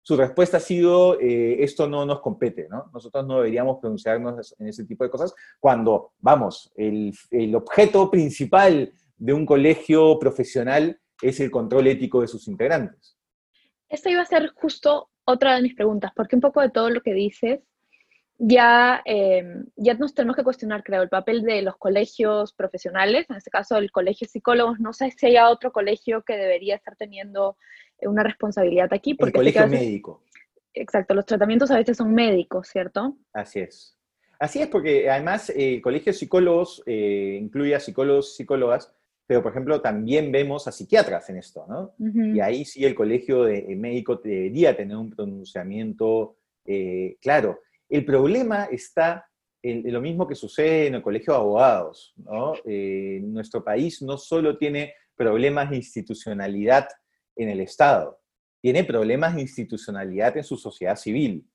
su 0.08 0.16
respuesta 0.16 0.56
ha 0.56 0.62
sido, 0.62 1.20
eh, 1.20 1.62
esto 1.62 1.86
no 1.90 2.06
nos 2.06 2.22
compete, 2.22 2.70
¿no? 2.70 2.90
Nosotros 2.94 3.28
no 3.28 3.40
deberíamos 3.40 3.80
pronunciarnos 3.82 4.56
en 4.58 4.68
ese 4.68 4.86
tipo 4.86 5.04
de 5.04 5.10
cosas 5.10 5.36
cuando, 5.60 6.14
vamos, 6.20 6.72
el, 6.78 7.12
objeto 7.54 8.10
principal 8.10 8.94
de 9.18 9.34
un 9.34 9.46
colegio 9.46 10.18
profesional 10.18 10.98
es 11.22 11.42
el 11.42 11.52
control 11.52 11.88
ético 11.88 12.22
de 12.22 12.30
sus 12.30 12.48
integrantes. 12.48 13.18
Esta 13.90 14.10
iba 14.10 14.22
a 14.22 14.26
ser 14.26 14.48
justo 14.56 15.10
otra 15.26 15.58
de 15.58 15.64
mis 15.64 15.76
preguntas, 15.76 16.14
porque 16.16 16.38
un 16.38 16.42
poco 16.42 16.62
de 16.62 16.70
todo 16.70 16.90
lo 16.90 17.02
que 17.02 17.14
dices, 17.14 17.60
ya, 18.38 19.02
eh, 19.06 19.64
ya 19.76 19.94
nos 19.96 20.14
tenemos 20.14 20.36
que 20.36 20.44
cuestionar, 20.44 20.84
creo, 20.84 21.02
el 21.02 21.10
papel 21.10 21.44
de 21.44 21.62
los 21.62 21.78
colegios 21.78 22.54
profesionales, 22.54 23.26
en 23.30 23.38
este 23.38 23.50
caso 23.50 23.78
el 23.78 23.92
colegio 23.92 24.26
de 24.26 24.32
psicólogos, 24.32 24.80
no 24.80 24.94
sé 24.94 25.12
si 25.12 25.28
hay 25.28 25.38
otro 25.38 25.72
colegio 25.72 26.24
que 26.24 26.38
debería 26.38 26.76
estar 26.76 26.96
teniendo 26.96 27.58
una 28.02 28.24
responsabilidad 28.24 28.94
aquí. 28.94 29.16
Porque 29.16 29.30
el 29.30 29.54
colegio 29.54 29.68
médico. 29.68 30.24
Exacto, 30.74 31.14
los 31.14 31.26
tratamientos 31.26 31.72
a 31.72 31.78
veces 31.78 31.98
son 31.98 32.14
médicos, 32.14 32.68
¿cierto? 32.68 33.18
Así 33.34 33.60
es. 33.60 33.98
Así 34.40 34.62
es, 34.62 34.68
porque 34.68 35.10
además 35.10 35.50
eh, 35.50 35.76
el 35.76 35.82
colegio 35.82 36.12
de 36.12 36.18
psicólogos 36.18 36.84
eh, 36.86 37.40
incluye 37.42 37.74
a 37.74 37.80
psicólogos 37.80 38.34
y 38.34 38.38
psicólogas, 38.38 38.94
pero 39.26 39.42
por 39.42 39.52
ejemplo 39.52 39.82
también 39.82 40.32
vemos 40.32 40.68
a 40.68 40.72
psiquiatras 40.72 41.30
en 41.30 41.38
esto, 41.38 41.66
¿no? 41.68 41.96
Y 42.00 42.40
ahí 42.40 42.64
sí 42.64 42.86
el 42.86 42.96
colegio 42.96 43.44
de, 43.44 43.64
médico 43.76 44.18
debería 44.18 44.78
tener 44.78 44.96
un 44.96 45.10
pronunciamiento 45.10 46.38
eh, 46.66 47.18
claro. 47.20 47.60
El 47.90 48.06
problema 48.06 48.66
está 48.66 49.26
en, 49.62 49.92
lo 49.92 50.02
mismo 50.02 50.28
que 50.28 50.36
sucede 50.36 50.88
en 50.88 50.96
el 50.96 51.02
colegio 51.02 51.34
de 51.34 51.40
abogados, 51.40 52.14
¿no? 52.18 52.54
nuestro 53.22 53.64
país 53.64 54.02
no 54.02 54.18
solo 54.18 54.58
tiene 54.58 54.94
problemas 55.16 55.70
de 55.70 55.78
institucionalidad 55.78 56.88
en 57.36 57.50
el 57.50 57.62
Estado, 57.62 58.20
tiene 58.62 58.84
problemas 58.84 59.36
de 59.36 59.42
institucionalidad 59.42 60.38
en 60.38 60.44
su 60.44 60.58
sociedad 60.58 60.96
civil. 60.96 61.46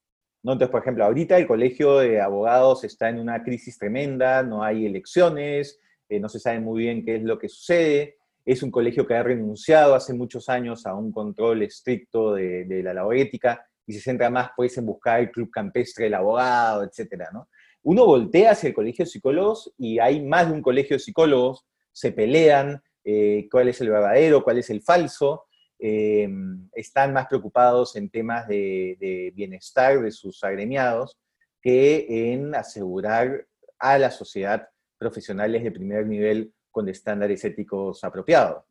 ¿no? 0.42 0.52
Entonces, 0.52 0.72
por 0.72 0.82
ejemplo, 0.82 1.04
ahorita 1.04 1.38
el 1.38 1.46
Colegio 1.46 1.98
de 1.98 2.20
Abogados 2.20 2.84
está 2.84 3.08
en 3.08 3.18
una 3.18 3.42
crisis 3.42 3.78
tremenda, 3.78 4.42
no 4.42 4.62
hay 4.62 4.86
elecciones, 4.86 5.80
eh, 6.12 6.20
no 6.20 6.28
se 6.28 6.40
sabe 6.40 6.60
muy 6.60 6.82
bien 6.82 7.04
qué 7.04 7.16
es 7.16 7.22
lo 7.22 7.38
que 7.38 7.48
sucede. 7.48 8.16
Es 8.44 8.62
un 8.62 8.70
colegio 8.70 9.06
que 9.06 9.14
ha 9.14 9.22
renunciado 9.22 9.94
hace 9.94 10.12
muchos 10.12 10.48
años 10.50 10.84
a 10.84 10.94
un 10.94 11.10
control 11.10 11.62
estricto 11.62 12.34
de, 12.34 12.82
la 12.82 12.92
labor 12.92 13.16
ética 13.16 13.64
y 13.86 13.92
se 13.92 14.00
centra 14.00 14.30
más 14.30 14.50
pues, 14.56 14.76
en 14.78 14.86
buscar 14.86 15.20
el 15.20 15.30
club 15.30 15.50
campestre 15.50 16.04
del 16.04 16.14
abogado, 16.14 16.84
etc. 16.84 17.28
¿no? 17.32 17.48
Uno 17.82 18.06
voltea 18.06 18.52
hacia 18.52 18.68
el 18.68 18.74
colegio 18.74 19.04
de 19.04 19.10
psicólogos 19.10 19.72
y 19.76 19.98
hay 19.98 20.24
más 20.24 20.48
de 20.48 20.54
un 20.54 20.62
colegio 20.62 20.96
de 20.96 21.00
psicólogos, 21.00 21.66
se 21.90 22.12
pelean 22.12 22.82
eh, 23.04 23.48
cuál 23.50 23.68
es 23.68 23.80
el 23.80 23.90
verdadero, 23.90 24.44
cuál 24.44 24.58
es 24.58 24.70
el 24.70 24.82
falso, 24.82 25.46
eh, 25.84 26.28
están 26.74 27.12
más 27.12 27.26
preocupados 27.26 27.96
en 27.96 28.08
temas 28.08 28.46
de, 28.46 29.32
bienestar 29.34 30.00
de 30.00 30.12
sus 30.12 30.44
agremiados 30.44 31.18
que 31.60 32.32
en 32.32 32.54
asegurar 32.54 33.48
a 33.80 33.98
la 33.98 34.12
sociedad 34.12 34.68
profesionales 34.96 35.64
de 35.64 35.72
primer 35.72 36.06
nivel 36.06 36.54
con 36.70 36.88
estándares 36.88 37.44
éticos 37.44 38.04
apropiados. 38.04 38.64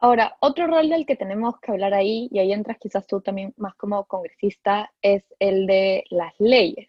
Ahora, 0.00 0.36
otro 0.40 0.68
rol 0.68 0.88
del 0.88 1.06
que 1.06 1.16
tenemos 1.16 1.58
que 1.60 1.72
hablar 1.72 1.92
ahí, 1.92 2.28
y 2.30 2.38
ahí 2.38 2.52
entras 2.52 2.78
quizás 2.78 3.06
tú 3.06 3.20
también 3.20 3.52
más 3.56 3.74
como 3.74 4.04
congresista, 4.06 4.92
es 5.02 5.24
el 5.40 5.66
de 5.66 6.04
las 6.10 6.32
leyes. 6.38 6.88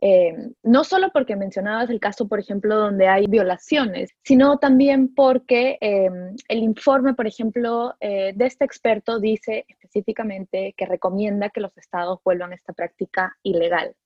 Eh, 0.00 0.52
no 0.62 0.84
solo 0.84 1.10
porque 1.12 1.34
mencionabas 1.34 1.90
el 1.90 1.98
caso, 1.98 2.28
por 2.28 2.38
ejemplo, 2.38 2.76
donde 2.76 3.08
hay 3.08 3.26
violaciones, 3.26 4.10
sino 4.22 4.58
también 4.58 5.12
porque 5.14 5.78
eh, 5.80 6.10
el 6.48 6.58
informe, 6.58 7.14
por 7.14 7.26
ejemplo, 7.26 7.94
de 8.00 8.34
este 8.38 8.64
experto 8.64 9.18
dice 9.18 9.64
específicamente 9.68 10.74
que 10.76 10.86
recomienda 10.86 11.50
que 11.50 11.60
los 11.60 11.76
estados 11.78 12.20
vuelvan 12.24 12.52
a 12.52 12.56
esta 12.56 12.74
práctica 12.74 13.36
ilegal. 13.42 13.96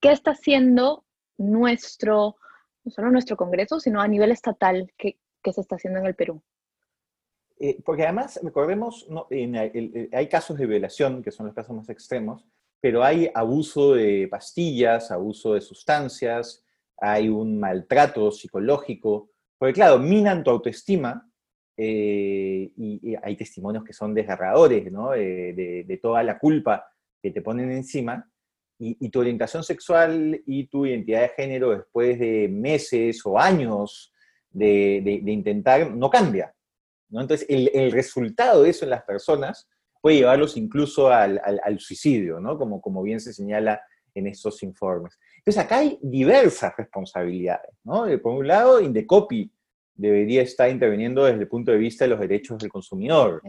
¿Qué 0.00 0.12
está 0.12 0.32
haciendo 0.32 1.04
nuestro, 1.38 2.36
no 2.84 2.90
solo 2.92 3.10
nuestro 3.10 3.36
Congreso, 3.36 3.80
sino 3.80 4.00
a 4.00 4.06
nivel 4.06 4.30
estatal 4.30 4.92
que, 4.96 5.18
que 5.42 5.52
se 5.52 5.62
está 5.62 5.76
haciendo 5.76 5.98
en 5.98 6.06
el 6.06 6.14
Perú? 6.14 6.42
Eh, 7.60 7.80
porque 7.84 8.04
además, 8.04 8.38
recordemos, 8.42 9.08
hay 10.12 10.28
casos 10.28 10.58
de 10.58 10.66
violación, 10.66 11.22
que 11.22 11.32
son 11.32 11.46
los 11.46 11.54
casos 11.54 11.74
más 11.74 11.88
extremos, 11.88 12.44
pero 12.80 13.02
hay 13.02 13.28
abuso 13.34 13.94
de 13.94 14.28
pastillas, 14.30 15.10
abuso 15.10 15.54
de 15.54 15.60
sustancias, 15.60 16.64
hay 16.96 17.28
un 17.28 17.58
maltrato 17.58 18.30
psicológico, 18.30 19.30
porque 19.58 19.74
claro, 19.74 19.98
minan 19.98 20.44
tu 20.44 20.50
autoestima 20.50 21.28
eh, 21.76 22.70
y, 22.76 23.14
hay 23.20 23.36
testimonios 23.36 23.84
que 23.84 23.92
son 23.92 24.14
desgarradores, 24.14 24.84
de, 24.84 25.98
toda 26.00 26.22
la 26.22 26.38
culpa 26.38 26.86
que 27.20 27.32
te 27.32 27.42
ponen 27.42 27.72
encima, 27.72 28.30
y, 28.78 29.08
tu 29.08 29.18
orientación 29.18 29.64
sexual 29.64 30.40
y 30.46 30.68
tu 30.68 30.86
identidad 30.86 31.22
de 31.22 31.28
género 31.30 31.70
después 31.70 32.20
de 32.20 32.48
meses 32.48 33.20
o 33.26 33.36
años 33.36 34.12
de 34.52 35.20
intentar 35.26 35.90
no 35.90 36.08
cambia. 36.08 36.54
Entonces, 37.10 37.46
el, 37.48 37.92
resultado 37.92 38.62
de 38.62 38.70
eso 38.70 38.84
en 38.84 38.90
las 38.90 39.02
personas 39.02 39.68
puede 40.00 40.16
llevarlos 40.16 40.56
incluso 40.56 41.08
al, 41.08 41.40
suicidio, 41.78 42.40
¿no? 42.40 42.58
Como, 42.58 42.80
como 42.80 43.02
bien 43.02 43.20
se 43.20 43.32
señala 43.32 43.80
en 44.14 44.26
esos 44.26 44.62
informes. 44.62 45.18
Entonces, 45.38 45.64
acá 45.64 45.78
hay 45.78 45.98
diversas 46.02 46.74
responsabilidades, 46.76 47.74
¿no? 47.84 48.06
Por 48.20 48.34
un 48.34 48.46
lado, 48.46 48.80
Indecopi 48.80 49.50
debería 49.94 50.42
estar 50.42 50.70
interviniendo 50.70 51.24
desde 51.24 51.40
el 51.40 51.48
punto 51.48 51.72
de 51.72 51.78
vista 51.78 52.04
de 52.04 52.10
los 52.10 52.20
derechos 52.20 52.58
del 52.58 52.70
consumidor, 52.70 53.42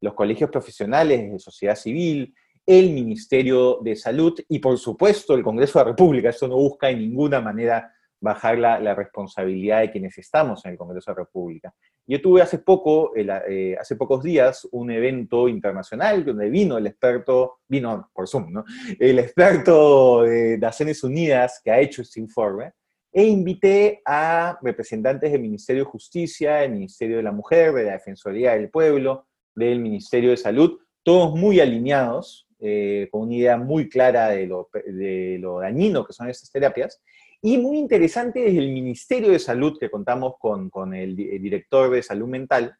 los 0.00 0.14
colegios 0.14 0.50
profesionales 0.50 1.32
de 1.32 1.38
sociedad 1.38 1.76
civil, 1.76 2.34
el 2.66 2.90
Ministerio 2.92 3.80
de 3.82 3.96
Salud 3.96 4.38
y, 4.48 4.58
por 4.58 4.78
supuesto, 4.78 5.34
el 5.34 5.42
Congreso 5.42 5.78
de 5.78 5.84
la 5.84 5.90
República. 5.90 6.30
Esto 6.30 6.48
no 6.48 6.56
busca 6.56 6.90
en 6.90 6.98
ninguna 6.98 7.40
manera 7.40 7.92
bajar 8.24 8.58
la, 8.58 8.94
responsabilidad 8.94 9.80
de 9.80 9.90
quienes 9.90 10.16
estamos 10.18 10.64
en 10.64 10.72
el 10.72 10.78
Congreso 10.78 11.10
de 11.10 11.14
la 11.14 11.24
República. 11.24 11.74
Yo 12.06 12.20
tuve 12.20 12.42
hace 12.42 12.58
poco, 12.58 13.12
eh, 13.14 13.76
hace 13.78 13.96
pocos 13.96 14.22
días, 14.22 14.66
un 14.72 14.90
evento 14.90 15.46
internacional 15.48 16.24
donde 16.24 16.48
vino 16.48 16.78
el 16.78 16.86
experto, 16.86 17.60
vino 17.68 18.10
por 18.12 18.26
Zoom, 18.26 18.50
¿no? 18.50 18.64
El 18.98 19.18
experto 19.18 20.22
de 20.22 20.58
Naciones 20.58 21.04
Unidas 21.04 21.60
que 21.62 21.70
ha 21.70 21.80
hecho 21.80 22.02
este 22.02 22.18
informe, 22.18 22.72
e 23.12 23.24
invité 23.24 24.02
a 24.04 24.58
representantes 24.60 25.30
del 25.30 25.40
Ministerio 25.40 25.84
de 25.84 25.90
Justicia, 25.90 26.56
del 26.56 26.72
Ministerio 26.72 27.18
de 27.18 27.22
la 27.22 27.30
Mujer, 27.30 27.72
de 27.72 27.84
la 27.84 27.92
Defensoría 27.92 28.54
del 28.54 28.70
Pueblo, 28.70 29.28
del 29.54 29.78
Ministerio 29.78 30.30
de 30.30 30.36
Salud, 30.36 30.80
todos 31.04 31.38
muy 31.38 31.60
alineados, 31.60 32.48
eh, 32.58 33.08
con 33.12 33.22
una 33.22 33.34
idea 33.34 33.56
muy 33.56 33.88
clara 33.88 34.30
de 34.30 34.46
lo, 34.46 34.68
de 34.72 35.36
lo 35.38 35.60
dañino 35.60 36.04
que 36.04 36.12
son 36.12 36.28
estas 36.28 36.50
terapias, 36.50 37.00
y 37.46 37.58
muy 37.58 37.76
interesante 37.76 38.40
desde 38.40 38.60
el 38.60 38.72
Ministerio 38.72 39.28
de 39.28 39.38
Salud, 39.38 39.76
que 39.78 39.90
contamos 39.90 40.36
con, 40.38 40.70
con 40.70 40.94
el, 40.94 41.14
director 41.14 41.90
de 41.90 42.02
salud 42.02 42.26
mental, 42.26 42.74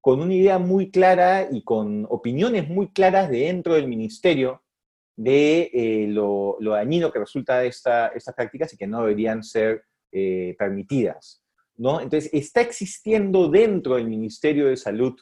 con 0.00 0.20
una 0.20 0.34
idea 0.34 0.58
muy 0.58 0.90
clara 0.90 1.46
y 1.48 1.62
con 1.62 2.08
opiniones 2.10 2.68
muy 2.68 2.90
claras 2.90 3.30
dentro 3.30 3.74
del 3.74 3.86
ministerio 3.86 4.64
de 5.16 5.70
eh, 5.72 6.06
lo, 6.08 6.56
dañino 6.60 7.12
que 7.12 7.20
resulta 7.20 7.60
de 7.60 7.68
esta, 7.68 8.08
estas 8.08 8.34
prácticas 8.34 8.74
y 8.74 8.76
que 8.76 8.88
no 8.88 9.02
deberían 9.02 9.44
ser 9.44 9.84
eh, 10.10 10.56
permitidas. 10.58 11.44
¿no? 11.76 12.00
Entonces, 12.00 12.30
está 12.32 12.62
existiendo 12.62 13.48
dentro 13.48 13.94
del 13.94 14.08
Ministerio 14.08 14.66
de 14.66 14.76
Salud 14.76 15.14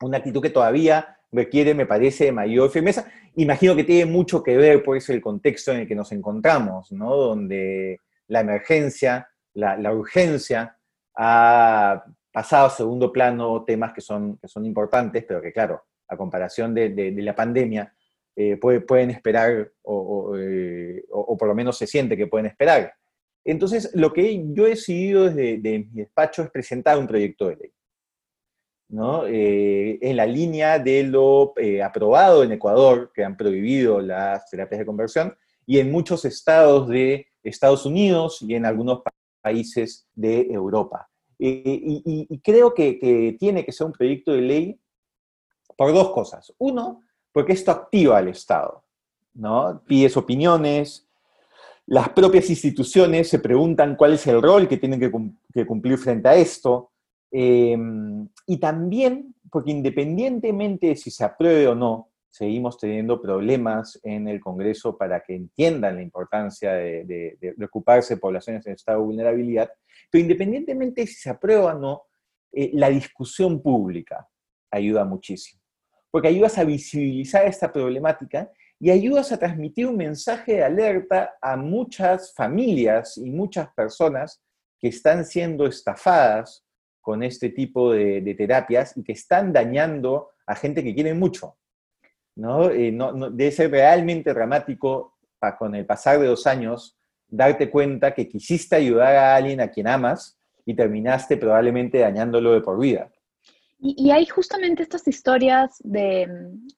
una 0.00 0.16
actitud 0.16 0.40
que 0.40 0.48
todavía 0.48 1.18
requiere, 1.32 1.74
me 1.74 1.86
parece, 1.86 2.32
mayor 2.32 2.70
firmeza. 2.70 3.06
Imagino 3.36 3.76
que 3.76 3.84
tiene 3.84 4.10
mucho 4.10 4.42
que 4.42 4.56
ver, 4.56 4.82
por 4.82 4.96
eso, 4.96 5.12
el 5.12 5.20
contexto 5.20 5.72
en 5.72 5.80
el 5.80 5.88
que 5.88 5.94
nos 5.94 6.12
encontramos, 6.12 6.90
¿no? 6.92 7.14
Donde 7.16 8.00
la 8.28 8.40
emergencia, 8.40 9.28
la, 9.54 9.92
urgencia 9.92 10.76
ha 11.16 12.04
pasado 12.32 12.66
a 12.66 12.70
segundo 12.70 13.12
plano 13.12 13.64
temas 13.64 13.92
que 13.92 14.00
son, 14.00 14.36
que 14.38 14.48
son 14.48 14.64
importantes, 14.64 15.24
pero 15.26 15.40
que, 15.40 15.52
claro, 15.52 15.82
a 16.08 16.16
comparación 16.16 16.74
de, 16.74 17.12
la 17.16 17.34
pandemia, 17.34 17.94
eh, 18.36 18.56
pueden 18.56 19.10
esperar, 19.10 19.50
eh, 19.50 21.04
o, 21.10 21.36
por 21.36 21.48
lo 21.48 21.54
menos 21.54 21.76
se 21.76 21.86
siente 21.86 22.16
que 22.16 22.26
pueden 22.26 22.46
esperar. 22.46 22.94
Entonces, 23.44 23.90
lo 23.94 24.12
que 24.12 24.44
yo 24.52 24.66
he 24.66 24.70
decidido 24.70 25.30
desde 25.30 25.78
mi 25.78 26.00
despacho 26.00 26.42
es 26.42 26.50
presentar 26.50 26.98
un 26.98 27.06
proyecto 27.06 27.48
de 27.48 27.56
ley. 27.56 27.72
Eh, 28.92 29.98
en 30.02 30.16
la 30.16 30.26
línea 30.26 30.78
de 30.80 31.04
lo 31.04 31.52
eh, 31.56 31.80
aprobado 31.80 32.42
en 32.42 32.52
Ecuador, 32.52 33.12
que 33.14 33.22
han 33.22 33.36
prohibido 33.36 34.00
las 34.00 34.50
terapias 34.50 34.80
de 34.80 34.86
conversión, 34.86 35.36
y 35.64 35.78
en 35.78 35.92
muchos 35.92 36.24
estados 36.24 36.88
de 36.88 37.26
Estados 37.44 37.86
Unidos 37.86 38.42
y 38.42 38.54
en 38.54 38.66
algunos 38.66 39.02
países 39.40 40.08
de 40.14 40.40
Europa. 40.50 41.08
Eh, 41.38 41.62
y, 41.64 42.38
creo 42.40 42.74
que, 42.74 43.36
tiene 43.38 43.64
que 43.64 43.72
ser 43.72 43.86
un 43.86 43.92
proyecto 43.92 44.32
de 44.32 44.40
ley 44.40 44.80
por 45.76 45.92
dos 45.94 46.10
cosas. 46.10 46.52
Uno, 46.58 47.02
porque 47.32 47.52
esto 47.52 47.70
activa 47.70 48.18
al 48.18 48.28
Estado, 48.28 48.82
¿no? 49.34 49.82
Pides 49.86 50.16
opiniones, 50.16 51.08
las 51.86 52.08
propias 52.08 52.50
instituciones 52.50 53.28
se 53.28 53.38
preguntan 53.38 53.94
cuál 53.94 54.14
es 54.14 54.26
el 54.26 54.42
rol 54.42 54.66
que 54.68 54.76
tienen 54.76 55.00
que 55.00 55.66
cumplir 55.66 55.96
frente 55.96 56.28
a 56.28 56.34
esto, 56.34 56.89
Em, 57.30 58.28
y 58.46 58.58
también, 58.58 59.34
porque 59.50 59.70
independientemente 59.70 60.88
de 60.88 60.96
si 60.96 61.10
se 61.10 61.24
apruebe 61.24 61.68
o 61.68 61.74
no, 61.74 62.10
seguimos 62.30 62.78
teniendo 62.78 63.20
problemas 63.20 63.98
en 64.02 64.28
el 64.28 64.40
Congreso 64.40 64.96
para 64.96 65.20
que 65.20 65.34
entiendan 65.34 65.96
la 65.96 66.02
importancia 66.02 66.72
de, 66.72 67.04
de, 67.04 67.64
ocuparse 67.64 68.14
de 68.14 68.20
poblaciones 68.20 68.66
en 68.66 68.74
estado 68.74 68.98
de 68.98 69.04
vulnerabilidad, 69.04 69.70
pero 70.10 70.22
independientemente 70.22 71.02
de 71.02 71.06
si 71.06 71.14
se 71.14 71.30
aprueba 71.30 71.74
o 71.74 71.78
no, 71.78 72.02
eh, 72.52 72.70
la 72.74 72.88
discusión 72.88 73.60
pública 73.62 74.28
ayuda 74.70 75.04
muchísimo, 75.04 75.60
porque 76.10 76.28
ayudas 76.28 76.56
a 76.58 76.64
visibilizar 76.64 77.46
esta 77.46 77.72
problemática 77.72 78.50
y 78.78 78.90
ayudas 78.90 79.30
a 79.30 79.38
transmitir 79.38 79.86
un 79.86 79.96
mensaje 79.96 80.54
de 80.54 80.64
alerta 80.64 81.34
a 81.40 81.56
muchas 81.56 82.32
familias 82.34 83.18
y 83.18 83.30
muchas 83.30 83.68
personas 83.74 84.40
que 84.78 84.88
están 84.88 85.24
siendo 85.24 85.66
estafadas 85.66 86.64
con 87.10 87.24
este 87.24 87.48
tipo 87.48 87.92
de, 87.92 88.34
terapias 88.38 88.96
y 88.96 89.02
que 89.02 89.10
están 89.10 89.52
dañando 89.52 90.28
a 90.46 90.54
gente 90.54 90.84
que 90.84 90.94
quiere 90.94 91.12
mucho. 91.12 91.56
¿no? 92.36 92.70
Eh, 92.70 92.96
debe 93.32 93.50
ser 93.50 93.68
realmente 93.72 94.32
dramático 94.32 95.16
con 95.58 95.74
el 95.74 95.86
pasar 95.86 96.20
de 96.20 96.28
dos 96.28 96.46
años 96.46 96.96
darte 97.26 97.68
cuenta 97.68 98.14
que 98.14 98.28
quisiste 98.28 98.76
ayudar 98.76 99.16
a 99.16 99.34
alguien 99.34 99.60
a 99.60 99.72
quien 99.72 99.88
amas 99.88 100.38
y 100.64 100.74
terminaste 100.74 101.36
probablemente 101.36 101.98
dañándolo 101.98 102.52
de 102.52 102.60
por 102.60 102.78
vida. 102.78 103.10
Y, 103.80 104.12
hay 104.12 104.26
justamente 104.26 104.84
estas 104.84 105.08
historias 105.08 105.78
de, 105.80 106.28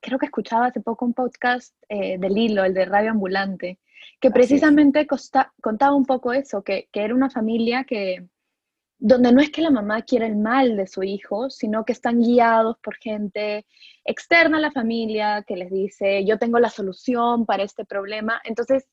creo 0.01 0.19
que 0.19 0.27
escuchaba 0.27 0.69
hace 0.69 0.81
poco 0.81 1.05
un 1.05 1.13
podcast 1.13 1.75
eh, 1.91 2.17
del 2.19 2.39
hilo, 2.39 2.65
el 2.65 2.73
de 2.73 2.87
Radio 2.87 3.11
Ambulante, 3.11 3.81
que 4.19 4.31
precisamente 4.31 5.07
contaba 5.61 5.95
un 5.95 6.07
poco 6.07 6.33
eso, 6.33 6.63
que, 6.63 6.89
que, 6.91 7.03
era 7.03 7.15
una 7.15 7.29
familia 7.29 7.85
que, 7.85 8.29
donde 9.05 9.33
no 9.33 9.41
es 9.41 9.51
que 9.51 9.63
la 9.63 9.71
mamá 9.71 10.03
quiera 10.03 10.27
el 10.27 10.37
mal 10.37 10.77
de 10.77 10.87
su 10.87 11.03
hijo, 11.03 11.51
sino 11.51 11.85
que 11.85 11.93
están 11.93 12.21
guiados 12.21 12.77
por 12.79 12.95
gente 12.95 13.67
externa 14.05 14.59
a 14.59 14.61
la 14.61 14.71
familia 14.71 15.43
que 15.45 15.57
les 15.57 15.73
dice, 15.73 16.25
yo 16.25 16.39
tengo 16.39 16.61
la 16.61 16.71
solución 16.71 17.45
para 17.45 17.65
este 17.65 17.85
problema. 17.85 18.41
Entonces, 18.45 18.87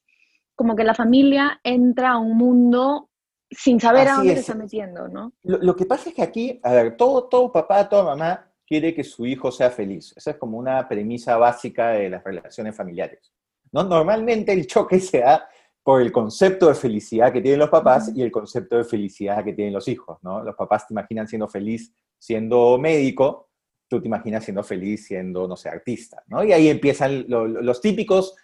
como 0.56 0.76
que 0.76 0.84
la 0.84 0.96
familia 0.96 1.62
entra 1.64 2.14
a 2.14 2.18
un 2.18 2.36
mundo 2.36 3.12
sin 3.52 3.80
saber 3.80 4.08
a 4.08 4.16
dónde 4.16 4.34
se 4.34 4.40
está 4.40 4.56
metiendo, 4.56 5.08
¿no? 5.08 5.34
Lo, 5.44 5.76
que 5.76 5.86
pasa 5.86 6.10
es 6.10 6.16
que 6.16 6.24
aquí, 6.24 6.60
a 6.64 6.74
ver, 6.74 6.98
todo, 6.98 7.26
todo 7.26 7.52
papá, 7.52 7.88
toda 7.88 8.04
mamá 8.04 8.52
quiere 8.66 8.96
que 8.96 9.04
su 9.04 9.28
hijo 9.28 9.52
sea 9.52 9.70
feliz. 9.70 10.12
Esa 10.18 10.32
es 10.32 10.38
como 10.38 10.58
una 10.58 10.88
premisa 10.88 11.38
básica 11.38 11.90
de 11.90 12.10
las 12.10 12.24
relaciones 12.24 12.76
familiares. 12.76 13.32
¿no? 13.72 13.84
Normalmente 13.84 14.54
el 14.54 14.66
choque 14.66 15.00
se 15.00 15.20
da 15.20 15.48
por 15.84 16.02
el 16.02 16.12
concepto 16.12 16.68
de 16.68 16.76
felicidad 16.76 17.32
que 17.32 17.42
tienen 17.42 17.60
los 17.60 17.70
papás 17.70 18.12
y 18.16 18.22
el 18.22 18.32
concepto 18.32 18.78
de 18.78 18.84
felicidad 18.84 19.44
que 19.44 19.54
tienen 19.54 19.74
los 19.74 19.88
hijos, 19.88 20.18
¿no? 20.22 20.44
Los 20.44 20.56
papás 20.56 20.88
te 20.88 20.94
imaginan 20.94 21.28
siendo 21.28 21.48
feliz 21.48 21.94
siendo 22.18 22.78
médico, 22.78 23.50
tú 23.88 24.02
te 24.02 24.08
imaginas 24.08 24.44
siendo 24.44 24.64
feliz 24.64 25.06
siendo, 25.06 25.48
no 25.48 25.56
sé, 25.56 25.70
artista, 25.70 26.24
¿no? 26.28 26.44
Y 26.44 26.52
ahí 26.52 26.68
empiezan 26.68 27.26
los 27.28 27.82
típicos 27.82 28.36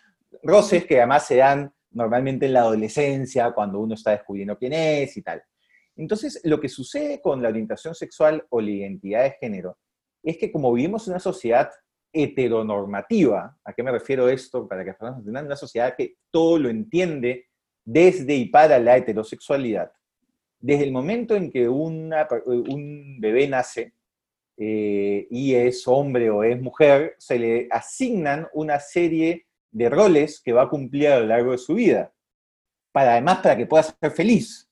roces 0.43 0.85
que 0.85 0.97
además 0.97 1.27
se 1.27 1.37
dan 1.37 1.73
normalmente 1.91 2.45
en 2.45 2.53
la 2.53 2.61
adolescencia, 2.61 3.51
cuando 3.51 3.79
uno 3.79 3.95
está 3.95 4.11
descubriendo 4.11 4.57
quién 4.57 4.73
es 4.73 5.15
y 5.15 5.21
tal. 5.21 5.43
Entonces, 5.95 6.41
lo 6.43 6.59
que 6.59 6.67
sucede 6.67 7.21
con 7.21 7.41
la 7.41 7.49
orientación 7.49 7.95
sexual 7.95 8.45
o 8.49 8.59
la 8.59 8.69
identidad 8.69 9.23
de 9.23 9.37
género 9.39 9.77
es 10.23 10.37
que 10.37 10.51
como 10.51 10.73
vivimos 10.73 11.07
en 11.07 11.13
una 11.13 11.19
sociedad 11.19 11.69
heteronormativa. 12.15 13.57
¿A 13.63 13.73
qué 13.73 13.83
me 13.83 13.91
refiero 13.91 14.29
esto? 14.29 14.67
Para 14.67 14.83
que 14.83 14.91
personas 14.91 15.17
entiendan, 15.17 15.45
una 15.45 15.55
sociedad 15.55 15.95
que 15.95 16.15
todo 16.31 16.57
lo 16.57 16.69
entiende 16.69 17.47
desde 17.83 18.33
y 18.33 18.45
para 18.45 18.79
la 18.79 18.97
heterosexualidad. 18.97 19.91
Desde 20.59 20.85
el 20.85 20.91
momento 20.91 21.35
en 21.35 21.51
que 21.51 21.67
un 21.67 22.09
bebé 23.19 23.47
nace 23.47 23.93
eh, 24.57 25.27
y 25.29 25.53
es 25.53 25.85
hombre 25.87 26.29
o 26.29 26.43
es 26.43 26.59
mujer, 26.61 27.15
se 27.17 27.37
le 27.37 27.67
asignan 27.69 28.47
una 28.53 28.79
serie 28.79 29.45
de 29.71 29.89
roles 29.89 30.41
que 30.41 30.53
va 30.53 30.63
a 30.63 30.69
cumplir 30.69 31.09
a 31.09 31.19
lo 31.19 31.25
largo 31.27 31.51
de 31.51 31.57
su 31.57 31.73
vida. 31.73 32.13
Para, 32.91 33.13
además, 33.13 33.39
para 33.39 33.57
que 33.57 33.65
pueda 33.65 33.83
ser 33.83 34.11
feliz. 34.11 34.64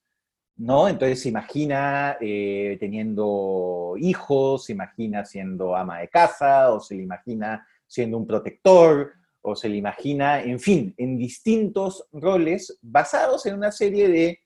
¿No? 0.58 0.88
Entonces 0.88 1.22
se 1.22 1.30
imagina 1.30 2.18
eh, 2.22 2.78
teniendo 2.80 3.96
hijos, 3.98 4.66
se 4.66 4.74
imagina 4.74 5.26
siendo 5.26 5.76
ama 5.76 6.00
de 6.00 6.10
casa, 6.10 6.72
o 6.72 6.80
se 6.80 6.96
le 6.96 7.04
imagina 7.04 7.68
siendo 7.88 8.18
un 8.18 8.28
protector, 8.28 9.14
o 9.42 9.56
se 9.56 9.70
le 9.70 9.78
imagina, 9.78 10.42
en 10.42 10.60
fin, 10.60 10.94
en 10.98 11.18
distintos 11.18 12.08
roles 12.12 12.78
basados 12.82 13.46
en 13.46 13.56
una 13.56 13.72
serie 13.72 14.08
de 14.08 14.40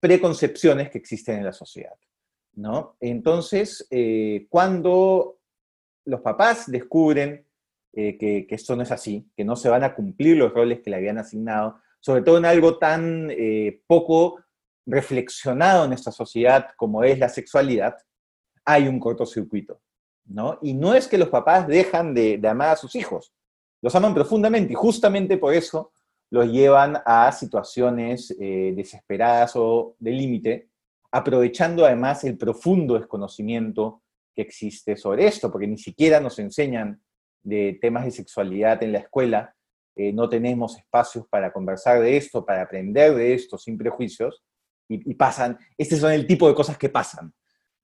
preconcepciones 0.00 0.90
que 0.90 0.98
existen 0.98 1.38
en 1.38 1.44
la 1.44 1.52
sociedad, 1.52 1.94
¿no? 2.54 2.96
Entonces, 3.00 3.86
eh, 3.90 4.46
cuando 4.50 5.38
los 6.04 6.20
papás 6.20 6.70
descubren 6.70 7.46
eh, 7.92 8.18
que, 8.18 8.46
esto 8.50 8.76
no 8.76 8.82
es 8.82 8.92
así, 8.92 9.26
que 9.34 9.44
no 9.44 9.56
se 9.56 9.70
van 9.70 9.84
a 9.84 9.94
cumplir 9.94 10.36
los 10.36 10.52
roles 10.52 10.80
que 10.80 10.90
le 10.90 10.96
habían 10.96 11.18
asignado, 11.18 11.80
sobre 11.98 12.22
todo 12.22 12.36
en 12.36 12.44
algo 12.44 12.78
tan 12.78 13.30
poco 13.86 14.44
reflexionado 14.86 15.84
en 15.84 15.92
esta 15.92 16.12
sociedad 16.12 16.68
como 16.76 17.02
es 17.02 17.18
la 17.18 17.28
sexualidad, 17.28 17.96
hay 18.64 18.88
un 18.88 18.98
cortocircuito, 19.00 19.80
¿no? 20.24 20.58
Y 20.62 20.74
no 20.74 20.94
es 20.94 21.08
que 21.08 21.18
los 21.18 21.28
papás 21.28 21.66
dejan 21.66 22.14
de, 22.14 22.40
amar 22.48 22.70
a 22.70 22.76
sus 22.76 22.94
hijos, 22.94 23.32
los 23.82 23.94
aman 23.94 24.14
profundamente 24.14 24.72
y 24.72 24.76
justamente 24.76 25.36
por 25.38 25.54
eso 25.54 25.92
los 26.30 26.50
llevan 26.50 27.00
a 27.04 27.30
situaciones 27.32 28.34
eh, 28.40 28.72
desesperadas 28.74 29.52
o 29.54 29.94
de 29.98 30.10
límite, 30.10 30.70
aprovechando 31.10 31.84
además 31.84 32.24
el 32.24 32.36
profundo 32.36 32.94
desconocimiento 32.94 34.02
que 34.34 34.42
existe 34.42 34.96
sobre 34.96 35.26
esto, 35.26 35.50
porque 35.50 35.66
ni 35.66 35.78
siquiera 35.78 36.20
nos 36.20 36.38
enseñan 36.38 37.00
de 37.42 37.78
temas 37.80 38.04
de 38.04 38.10
sexualidad 38.10 38.82
en 38.82 38.92
la 38.92 38.98
escuela, 38.98 39.54
eh, 39.94 40.12
no 40.12 40.28
tenemos 40.28 40.76
espacios 40.76 41.26
para 41.28 41.52
conversar 41.52 42.02
de 42.02 42.16
esto, 42.16 42.44
para 42.44 42.62
aprender 42.62 43.14
de 43.14 43.34
esto 43.34 43.56
sin 43.56 43.78
prejuicios, 43.78 44.42
y, 44.88 45.14
pasan, 45.14 45.58
este 45.76 45.96
son 45.96 46.12
el 46.12 46.26
tipo 46.26 46.48
de 46.48 46.54
cosas 46.54 46.78
que 46.78 46.88
pasan, 46.88 47.32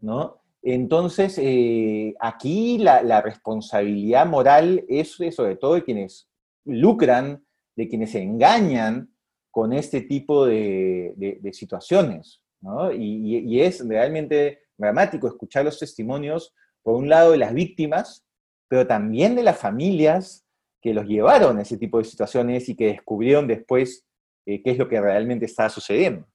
¿no? 0.00 0.42
Entonces, 0.62 1.38
eh, 1.38 2.14
aquí 2.20 2.78
la, 2.78 3.20
responsabilidad 3.20 4.26
moral 4.26 4.84
es 4.88 5.18
sobre 5.34 5.56
todo 5.56 5.74
de 5.74 5.84
quienes 5.84 6.28
lucran, 6.64 7.44
de 7.74 7.88
quienes 7.88 8.12
se 8.12 8.22
engañan 8.22 9.12
con 9.50 9.72
este 9.72 10.02
tipo 10.02 10.46
de, 10.46 11.40
situaciones, 11.52 12.40
¿no? 12.60 12.92
Y, 12.92 13.60
es 13.60 13.86
realmente 13.86 14.60
dramático 14.76 15.26
escuchar 15.26 15.64
los 15.64 15.78
testimonios, 15.78 16.54
por 16.82 16.94
un 16.94 17.08
lado, 17.08 17.32
de 17.32 17.38
las 17.38 17.52
víctimas, 17.52 18.24
pero 18.68 18.86
también 18.86 19.34
de 19.34 19.42
las 19.42 19.58
familias 19.58 20.46
que 20.80 20.94
los 20.94 21.06
llevaron 21.06 21.58
a 21.58 21.62
ese 21.62 21.76
tipo 21.76 21.98
de 21.98 22.04
situaciones 22.04 22.68
y 22.68 22.76
que 22.76 22.86
descubrieron 22.86 23.46
después 23.46 24.04
eh, 24.46 24.62
qué 24.62 24.70
es 24.72 24.78
lo 24.78 24.88
que 24.88 25.00
realmente 25.00 25.44
estaba 25.44 25.68
sucediendo. 25.68 26.26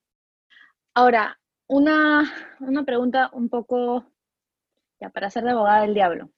Ahora, 0.98 1.40
una, 1.68 2.24
pregunta 2.84 3.30
un 3.32 3.50
poco, 3.50 4.04
ya 5.00 5.12
para 5.12 5.30
ser 5.30 5.44
de 5.44 5.52
abogada 5.52 5.84
del 5.84 5.94
diablo. 5.94 6.32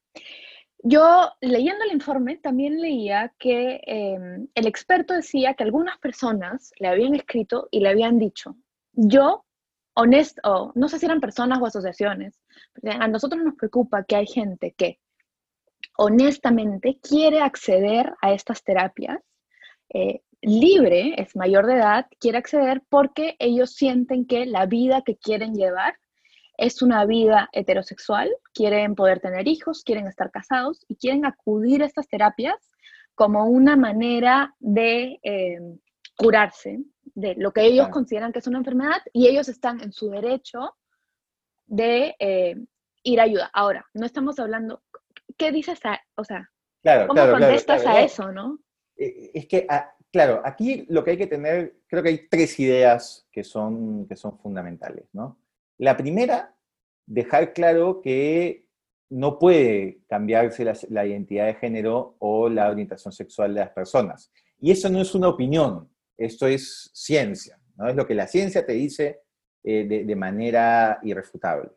Yo, 0.80 1.32
leyendo 1.40 1.86
el 1.86 1.94
informe, 1.94 2.36
también 2.36 2.82
leía 2.82 3.34
que 3.40 3.80
em, 3.86 4.50
el 4.54 4.68
experto 4.68 5.14
decía 5.14 5.54
que 5.54 5.64
algunas 5.64 5.98
personas 6.00 6.74
le 6.78 6.90
habían 6.90 7.16
escrito 7.16 7.70
y 7.72 7.80
le 7.80 7.88
habían 7.88 8.20
dicho, 8.20 8.58
yo, 8.92 9.46
honesto, 9.94 10.74
no 10.76 10.90
sé 10.90 11.00
si 11.00 11.06
eran 11.06 11.22
personas 11.22 11.60
o 11.62 11.66
asociaciones, 11.66 12.38
a 12.84 13.08
nosotros 13.08 13.42
nos 13.42 13.56
preocupa 13.56 14.04
que 14.04 14.18
hay 14.18 14.28
gente 14.28 14.74
que 14.78 15.00
honestamente 15.96 17.00
quiere 17.02 17.40
acceder 17.40 18.14
a 18.22 18.34
estas 18.34 18.62
terapias, 18.62 19.20
eh, 19.94 20.22
libre, 20.42 21.16
es 21.18 21.36
mayor 21.36 21.66
de 21.66 21.76
edad, 21.76 22.08
quiere 22.20 22.38
acceder 22.38 22.82
porque 22.90 23.36
ellos 23.40 23.74
sienten 23.74 24.26
que 24.26 24.46
la 24.46 24.66
vida 24.66 25.02
que 25.02 25.18
quieren 25.18 25.54
llevar 25.54 25.96
es 26.58 26.82
una 26.82 27.06
vida 27.06 27.50
heterosexual, 27.54 28.30
quieren 28.54 28.96
poder 28.96 29.20
tener 29.22 29.48
hijos, 29.48 29.84
quieren 29.84 30.08
estar 30.08 30.30
casados 30.30 30.86
y 30.88 30.96
quieren 30.96 31.26
acudir 31.26 31.84
a 31.84 31.86
estas 31.86 32.08
terapias 32.08 32.70
como 33.16 33.46
una 33.46 33.76
manera 33.76 34.56
de 34.60 35.20
eh, 35.24 35.60
curarse 36.18 36.80
de 37.16 37.36
lo 37.36 37.52
que 37.52 37.64
ellos 37.64 37.90
consideran 37.90 38.32
que 38.32 38.40
es 38.40 38.48
una 38.48 38.60
enfermedad 38.60 39.02
y 39.14 39.28
ellos 39.28 39.48
están 39.50 39.82
en 39.82 39.92
su 39.92 40.10
derecho 40.10 40.76
de 41.66 42.16
eh, 42.20 42.56
ir 43.04 43.20
a 43.20 43.24
ayuda. 43.24 43.50
Ahora, 43.54 43.86
no 43.94 44.06
estamos 44.06 44.40
hablando, 44.40 44.84
¿qué 45.38 45.52
dices? 45.52 45.80
o 46.16 46.24
sea, 46.24 46.50
¿cómo 47.08 47.30
contestas 47.32 47.86
a 47.86 48.02
eso, 48.02 48.32
no? 48.32 48.60
Es 48.96 49.48
que 49.48 49.66
claro, 50.12 50.42
aquí 50.44 50.86
lo 50.90 51.04
que 51.04 51.12
hay 51.12 51.18
que 51.18 51.28
tener, 51.28 51.82
creo 51.88 52.04
que 52.04 52.10
hay 52.10 52.28
tres 52.30 52.60
ideas 52.60 53.28
que 53.32 53.44
son, 53.44 54.08
que 54.08 54.16
son 54.16 54.38
fundamentales, 54.40 55.06
¿no? 55.14 55.40
La 55.78 55.96
primera, 55.96 56.56
dejar 57.06 57.54
claro 57.54 58.02
que 58.02 58.68
no 59.10 59.40
puede 59.40 60.02
cambiarse 60.08 60.64
la, 60.90 61.06
identidad 61.06 61.48
de 61.48 61.56
género 61.56 62.16
o 62.20 62.48
la 62.48 62.70
orientación 62.70 63.12
sexual 63.12 63.54
de 63.54 63.62
las 63.62 63.72
personas. 63.72 64.32
Y 64.60 64.72
eso 64.72 64.90
no 64.90 65.02
es 65.02 65.16
una 65.16 65.30
opinión, 65.30 65.90
esto 66.18 66.48
es 66.48 66.92
ciencia, 66.94 67.60
¿no? 67.76 67.90
Es 67.90 67.96
lo 67.96 68.06
que 68.06 68.14
la 68.14 68.28
ciencia 68.28 68.66
te 68.66 68.74
dice 68.74 69.22
eh, 69.64 69.86
de, 70.06 70.16
manera 70.16 71.00
irrefutable, 71.04 71.72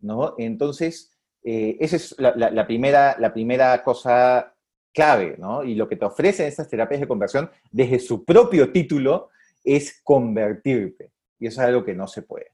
¿no? 0.00 0.34
Entonces, 0.38 1.12
eh, 1.42 1.76
esa 1.80 1.96
es 1.96 2.16
la, 2.18 2.66
primera, 2.66 3.16
la 3.18 3.32
primera 3.32 3.82
cosa 3.82 4.54
clave, 4.92 5.36
¿no? 5.38 5.62
Y 5.64 5.74
lo 5.74 5.88
que 5.88 5.96
te 5.96 6.04
ofrecen 6.04 6.46
estas 6.46 6.68
terapias 6.68 7.00
de 7.00 7.08
conversión 7.08 7.50
desde 7.70 7.98
su 7.98 8.24
propio 8.24 8.72
título 8.72 9.30
es 9.64 10.00
convertirte. 10.02 11.10
Y 11.38 11.46
eso 11.46 11.60
es 11.62 11.68
algo 11.68 11.84
que 11.84 11.94
no 11.94 12.06
se 12.06 12.22
puede. 12.22 12.52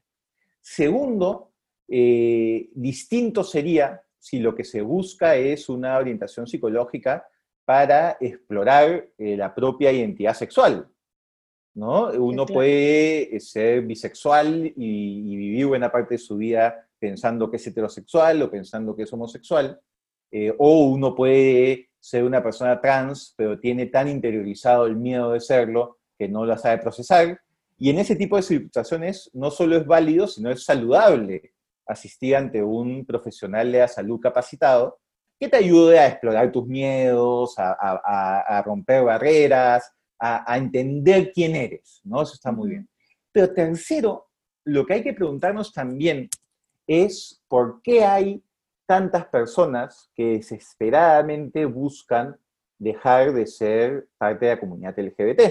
Segundo, 0.61 1.51
eh, 1.87 2.69
distinto 2.73 3.43
sería 3.43 4.01
si 4.19 4.39
lo 4.39 4.53
que 4.55 4.63
se 4.63 4.81
busca 4.81 5.35
es 5.35 5.69
una 5.69 5.97
orientación 5.97 6.47
psicológica 6.47 7.27
para 7.65 8.17
explorar 8.19 9.07
eh, 9.17 9.37
la 9.37 9.53
propia 9.53 9.91
identidad 9.91 10.33
sexual. 10.33 10.87
¿no? 11.73 12.09
Uno 12.09 12.45
puede 12.45 13.35
eh, 13.35 13.39
ser 13.39 13.81
bisexual 13.83 14.65
y, 14.65 14.73
y, 14.75 15.35
vivir 15.35 15.67
buena 15.67 15.91
parte 15.91 16.15
de 16.15 16.19
su 16.19 16.37
vida 16.37 16.87
pensando 16.97 17.49
que 17.51 17.57
es 17.57 17.67
heterosexual 17.67 18.41
o 18.41 18.49
pensando 18.49 18.95
que 18.95 19.03
es 19.03 19.13
homosexual, 19.13 19.79
o 20.57 20.89
uno 20.89 21.15
puede 21.15 21.86
ser 21.99 22.23
una 22.23 22.41
persona 22.41 22.79
trans, 22.79 23.33
pero 23.37 23.59
tiene 23.59 23.87
tan 23.87 24.07
interiorizado 24.07 24.85
el 24.85 24.95
miedo 24.95 25.31
de 25.31 25.39
serlo 25.39 25.97
que 26.17 26.27
no 26.27 26.45
lo 26.45 26.57
sabe 26.57 26.79
procesar. 26.79 27.39
Y 27.77 27.89
en 27.89 27.99
ese 27.99 28.15
tipo 28.15 28.35
de 28.35 28.43
situaciones 28.43 29.29
no 29.33 29.51
solo 29.51 29.77
es 29.77 29.85
válido, 29.85 30.27
sino 30.27 30.49
es 30.49 30.63
saludable 30.63 31.53
asistir 31.85 32.35
ante 32.35 32.61
un 32.61 33.05
profesional 33.05 33.71
de 33.71 33.79
la 33.79 33.87
salud 33.87 34.19
capacitado 34.19 34.99
que 35.39 35.47
te 35.47 35.57
ayude 35.57 35.99
a 35.99 36.07
explorar 36.07 36.51
tus 36.51 36.65
miedos, 36.65 37.53
a, 37.57 38.63
romper 38.65 39.03
barreras, 39.03 39.91
a, 40.19 40.51
a, 40.51 40.57
entender 40.57 41.31
quién 41.31 41.55
eres, 41.55 42.01
¿no? 42.03 42.23
Eso 42.23 42.33
está 42.33 42.51
muy 42.51 42.71
bien. 42.71 42.89
Pero 43.31 43.53
tercero, 43.53 44.29
lo 44.63 44.85
que 44.85 44.95
hay 44.95 45.03
que 45.03 45.13
preguntarnos 45.13 45.71
también 45.71 46.27
es 46.87 47.41
por 47.47 47.81
qué 47.83 48.03
hay 48.03 48.43
tantas 48.87 49.25
personas 49.27 50.09
que 50.15 50.37
desesperadamente 50.37 51.65
buscan 51.65 52.35
dejar 52.79 53.33
de 53.33 53.45
ser 53.45 54.07
parte 54.17 54.45
de 54.45 54.55
la 54.55 54.59
comunidad 54.59 54.97
LGBT. 54.97 55.41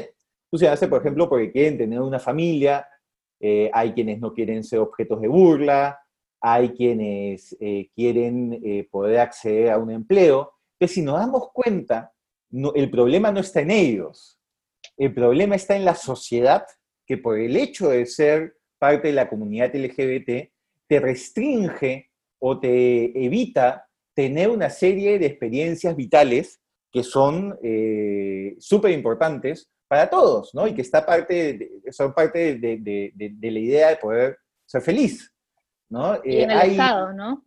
Tú 0.51 0.59
se 0.59 0.69
hace, 0.69 0.89
por 0.89 1.01
ejemplo, 1.01 1.29
porque 1.29 1.53
quieren 1.53 1.77
tener 1.77 2.01
una 2.01 2.19
familia, 2.19 2.89
eh, 3.41 3.71
hay 3.73 3.93
quienes 3.93 4.19
no 4.21 4.33
quieren 4.33 4.65
ser 4.65 4.79
objetos 4.79 5.21
de 5.21 5.29
burla, 5.29 6.01
hay 6.41 6.71
quienes 6.71 7.57
eh, 7.61 7.91
quieren 7.95 8.61
eh, 8.65 8.89
poder 8.91 9.21
acceder 9.21 9.71
a 9.71 9.79
un 9.79 9.91
empleo, 9.91 10.53
pero 10.79 10.89
si 10.89 11.03
nos 11.03 11.19
damos 11.19 11.51
cuenta, 11.53 12.13
el 12.75 12.91
problema 12.91 13.31
no 13.33 13.41
está 13.41 13.61
en 13.61 13.71
ellos, 13.71 14.41
el 14.97 15.13
problema 15.13 15.57
está 15.57 15.77
en 15.77 15.85
la 15.85 15.95
sociedad 15.95 16.65
que 17.07 17.19
por 17.19 17.39
el 17.39 17.57
hecho 17.57 17.91
de 17.91 18.07
ser 18.07 18.57
parte 18.79 19.09
de 19.09 19.15
la 19.15 19.29
comunidad 19.29 19.75
LGBT 19.75 20.51
te 20.87 21.01
restringe 21.01 22.11
o 22.39 22.59
te 22.59 23.25
evita 23.25 23.87
tener 24.15 24.49
una 24.49 24.71
serie 24.71 25.19
de 25.19 25.27
experiencias 25.27 25.95
vitales 25.95 26.61
que 26.91 27.03
son 27.03 27.59
eh, 27.63 28.57
súper 28.59 28.93
importantes 28.93 29.71
para 29.89 30.09
todos, 30.09 30.55
¿no? 30.55 30.67
Y 30.67 30.75
que 30.75 30.83
está 30.83 31.05
parte 31.05 31.71
son 31.91 32.13
parte 32.13 32.57
de, 32.57 33.13
la 33.43 33.59
idea 33.59 33.89
de 33.91 33.97
poder 33.97 34.39
ser 34.65 34.83
feliz, 34.83 35.33
¿no? 35.89 36.19
Y 36.25 36.41
en 36.41 36.51
el 36.51 36.61
eh, 36.61 36.71
Estado, 36.73 37.13
¿no? 37.13 37.47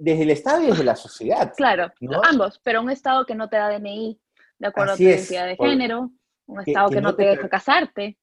desde 0.00 0.22
el 0.22 0.30
Estado 0.30 0.62
y 0.62 0.66
desde 0.68 0.84
la 0.84 0.96
sociedad. 0.96 1.52
Claro, 1.56 1.92
ambos, 2.24 2.60
pero 2.64 2.80
un 2.80 2.90
Estado 2.90 3.26
que 3.26 3.34
no 3.34 3.48
te 3.48 3.56
da 3.56 3.68
DNI 3.68 4.18
de 4.58 4.66
acuerdo 4.66 4.94
a 4.94 4.96
tu 4.96 5.02
identidad 5.02 5.46
de 5.46 5.56
género, 5.56 6.10
un 6.46 6.60
Estado 6.60 6.90
que, 6.90 7.00
no 7.00 7.14
te, 7.14 7.24
deja 7.24 7.48
casarte. 7.48 8.18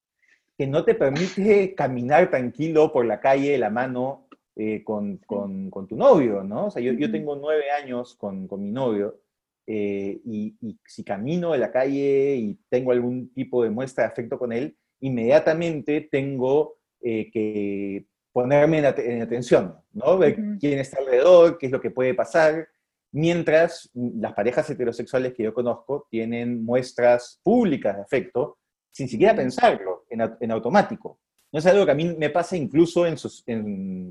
Que 0.57 0.67
no 0.67 0.83
te 0.83 0.95
permite 0.95 1.73
caminar 1.75 2.29
tranquilo 2.29 2.91
por 2.91 3.05
la 3.05 3.19
calle 3.19 3.51
de 3.51 3.57
la 3.57 3.69
mano 3.69 4.26
eh, 4.59 4.83
con, 4.83 5.17
con, 5.17 5.69
con, 5.69 5.87
tu 5.87 5.95
novio, 5.95 6.43
¿no? 6.43 6.67
O 6.67 6.71
sea, 6.71 6.81
yo, 6.81 6.93
yo 6.93 7.11
tengo 7.11 7.35
nueve 7.35 7.69
años 7.71 8.15
con, 8.15 8.47
con 8.47 8.63
mi 8.63 8.71
novio 8.71 9.19
eh, 9.67 10.19
y, 10.25 10.55
y, 10.61 10.79
si 10.85 11.03
camino 11.03 11.51
de 11.51 11.59
la 11.59 11.71
calle 11.71 12.35
y 12.37 12.59
tengo 12.69 12.91
algún 12.91 13.31
tipo 13.33 13.63
de 13.63 13.69
muestra 13.69 14.05
de 14.05 14.09
afecto 14.09 14.39
con 14.39 14.51
él, 14.51 14.75
inmediatamente 14.99 16.07
tengo 16.09 16.77
eh, 17.01 17.29
que 17.31 18.05
ponerme 18.31 18.79
en, 18.79 19.21
atención, 19.21 19.75
¿no? 19.93 20.17
Ver 20.17 20.37
quién 20.59 20.79
está 20.79 20.99
alrededor, 20.99 21.57
qué 21.57 21.67
es 21.67 21.71
lo 21.71 21.81
que 21.81 21.91
puede 21.91 22.13
pasar, 22.13 22.67
mientras 23.11 23.89
las 23.93 24.33
parejas 24.33 24.69
heterosexuales 24.69 25.33
que 25.33 25.43
yo 25.43 25.53
conozco 25.53 26.07
tienen 26.09 26.63
muestras 26.63 27.39
públicas 27.43 27.95
de 27.95 28.01
afecto 28.01 28.57
sin 28.91 29.07
siquiera 29.07 29.35
pensarlo, 29.35 30.05
en, 30.09 30.51
automático. 30.51 31.19
No 31.51 31.59
es 31.59 31.65
algo 31.65 31.85
que 31.85 31.91
a 31.91 31.95
mí 31.95 32.15
me 32.17 32.29
pasa 32.29 32.57
incluso 32.57 33.05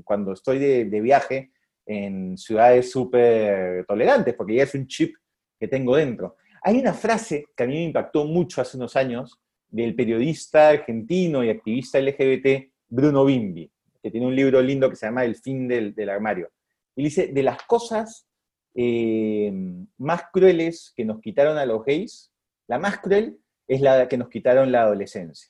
cuando 0.03 0.33
estoy 0.33 0.59
de, 0.59 1.01
viaje 1.01 1.51
en 1.85 2.37
ciudades 2.37 2.91
súper 2.91 3.85
tolerantes, 3.85 4.33
porque 4.33 4.55
ya 4.55 4.63
es 4.63 4.73
un 4.73 4.87
chip 4.87 5.15
que 5.59 5.67
tengo 5.67 5.95
dentro. 5.95 6.35
Hay 6.63 6.79
una 6.79 6.93
frase 6.93 7.45
que 7.55 7.63
a 7.63 7.67
mí 7.67 7.75
me 7.75 7.83
impactó 7.83 8.25
mucho 8.25 8.61
hace 8.61 8.77
unos 8.77 8.95
años 8.95 9.39
del 9.69 9.95
periodista 9.95 10.69
argentino 10.69 11.43
y 11.43 11.49
activista 11.49 11.99
LGBT 11.99 12.71
Bruno 12.89 13.25
Bimbi, 13.25 13.71
que 14.01 14.11
tiene 14.11 14.25
un 14.25 14.35
libro 14.35 14.61
lindo 14.61 14.89
que 14.89 14.95
se 14.95 15.05
llama 15.05 15.23
El 15.23 15.35
fin 15.35 15.67
del, 15.67 16.09
armario. 16.09 16.49
Y 16.95 17.03
dice, 17.03 17.27
de 17.27 17.43
las 17.43 17.61
cosas 17.63 18.27
eh, 18.73 19.53
más 19.97 20.23
crueles 20.33 20.91
que 20.95 21.05
nos 21.05 21.21
quitaron 21.21 21.57
a 21.57 21.65
los 21.65 21.85
gays, 21.85 22.31
la 22.67 22.79
más 22.79 22.99
cruel 22.99 23.37
es 23.67 23.81
la 23.81 24.07
que 24.07 24.17
nos 24.17 24.29
quitaron 24.29 24.71
la 24.71 24.83
adolescencia. 24.83 25.49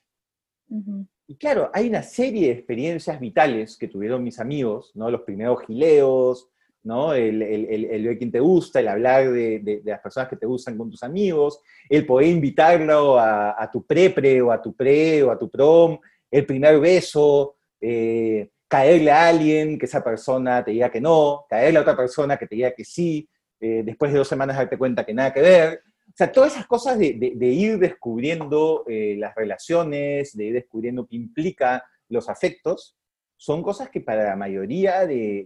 Y 1.27 1.35
claro, 1.35 1.69
hay 1.73 1.89
una 1.89 2.03
serie 2.03 2.47
de 2.47 2.53
experiencias 2.53 3.19
vitales 3.19 3.77
que 3.77 3.89
tuvieron 3.89 4.23
mis 4.23 4.39
amigos, 4.39 4.91
¿no? 4.95 5.11
Los 5.11 5.21
primeros 5.21 5.61
gileos, 5.65 6.49
¿no? 6.83 7.13
El, 7.13 7.41
el, 7.41 8.05
ver 8.05 8.17
quién 8.17 8.31
te 8.31 8.39
gusta, 8.39 8.79
el 8.79 8.87
hablar 8.87 9.29
de, 9.31 9.81
las 9.83 9.99
personas 9.99 10.29
que 10.29 10.37
te 10.37 10.45
gustan 10.45 10.77
con 10.77 10.89
tus 10.89 11.03
amigos, 11.03 11.59
el 11.89 12.05
poder 12.05 12.29
invitarlo 12.29 13.19
a, 13.19 13.69
tu 13.71 13.85
prepre 13.85 14.41
o 14.41 14.53
a 14.53 14.61
tu 14.61 14.73
pre 14.73 15.21
o 15.21 15.31
a 15.31 15.37
tu 15.37 15.49
prom, 15.49 15.99
el 16.31 16.45
primer 16.45 16.79
beso, 16.79 17.57
eh, 17.81 18.49
caerle 18.69 19.11
a 19.11 19.27
alguien, 19.27 19.77
que 19.77 19.85
esa 19.85 20.01
persona 20.01 20.63
te 20.63 20.71
diga 20.71 20.89
que 20.89 21.01
no, 21.01 21.45
caerle 21.49 21.79
a 21.79 21.81
otra 21.81 21.97
persona 21.97 22.37
que 22.37 22.47
te 22.47 22.55
diga 22.55 22.71
que 22.71 22.85
sí, 22.85 23.27
eh, 23.59 23.81
después 23.83 24.13
de 24.13 24.19
dos 24.19 24.27
semanas 24.27 24.55
darte 24.55 24.77
cuenta 24.77 25.05
que 25.05 25.13
nada 25.13 25.33
que 25.33 25.41
ver. 25.41 25.81
O 26.17 26.23
sea, 26.23 26.31
todas 26.31 26.53
esas 26.53 26.65
cosas 26.65 26.97
de, 26.97 27.11
ir 27.11 27.77
descubriendo 27.77 28.83
eh, 28.87 29.15
las 29.19 29.35
relaciones, 29.35 30.35
de 30.35 30.45
ir 30.45 30.53
descubriendo 30.53 31.05
qué 31.05 31.15
implica 31.15 31.85
los 32.09 32.27
afectos, 32.27 32.97
son 33.35 33.61
cosas 33.61 33.91
que 33.91 34.01
para 34.01 34.23
la 34.23 34.35
mayoría 34.35 35.05
de, 35.05 35.45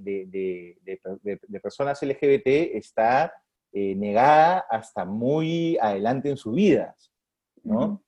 personas 1.62 2.02
LGBT 2.02 2.48
está 2.74 3.34
eh, 3.74 3.96
negada 3.96 4.66
hasta 4.70 5.04
muy 5.04 5.78
adelante 5.82 6.30
en 6.30 6.38
sus 6.38 6.56
vidas, 6.56 7.12
¿no? 7.64 8.02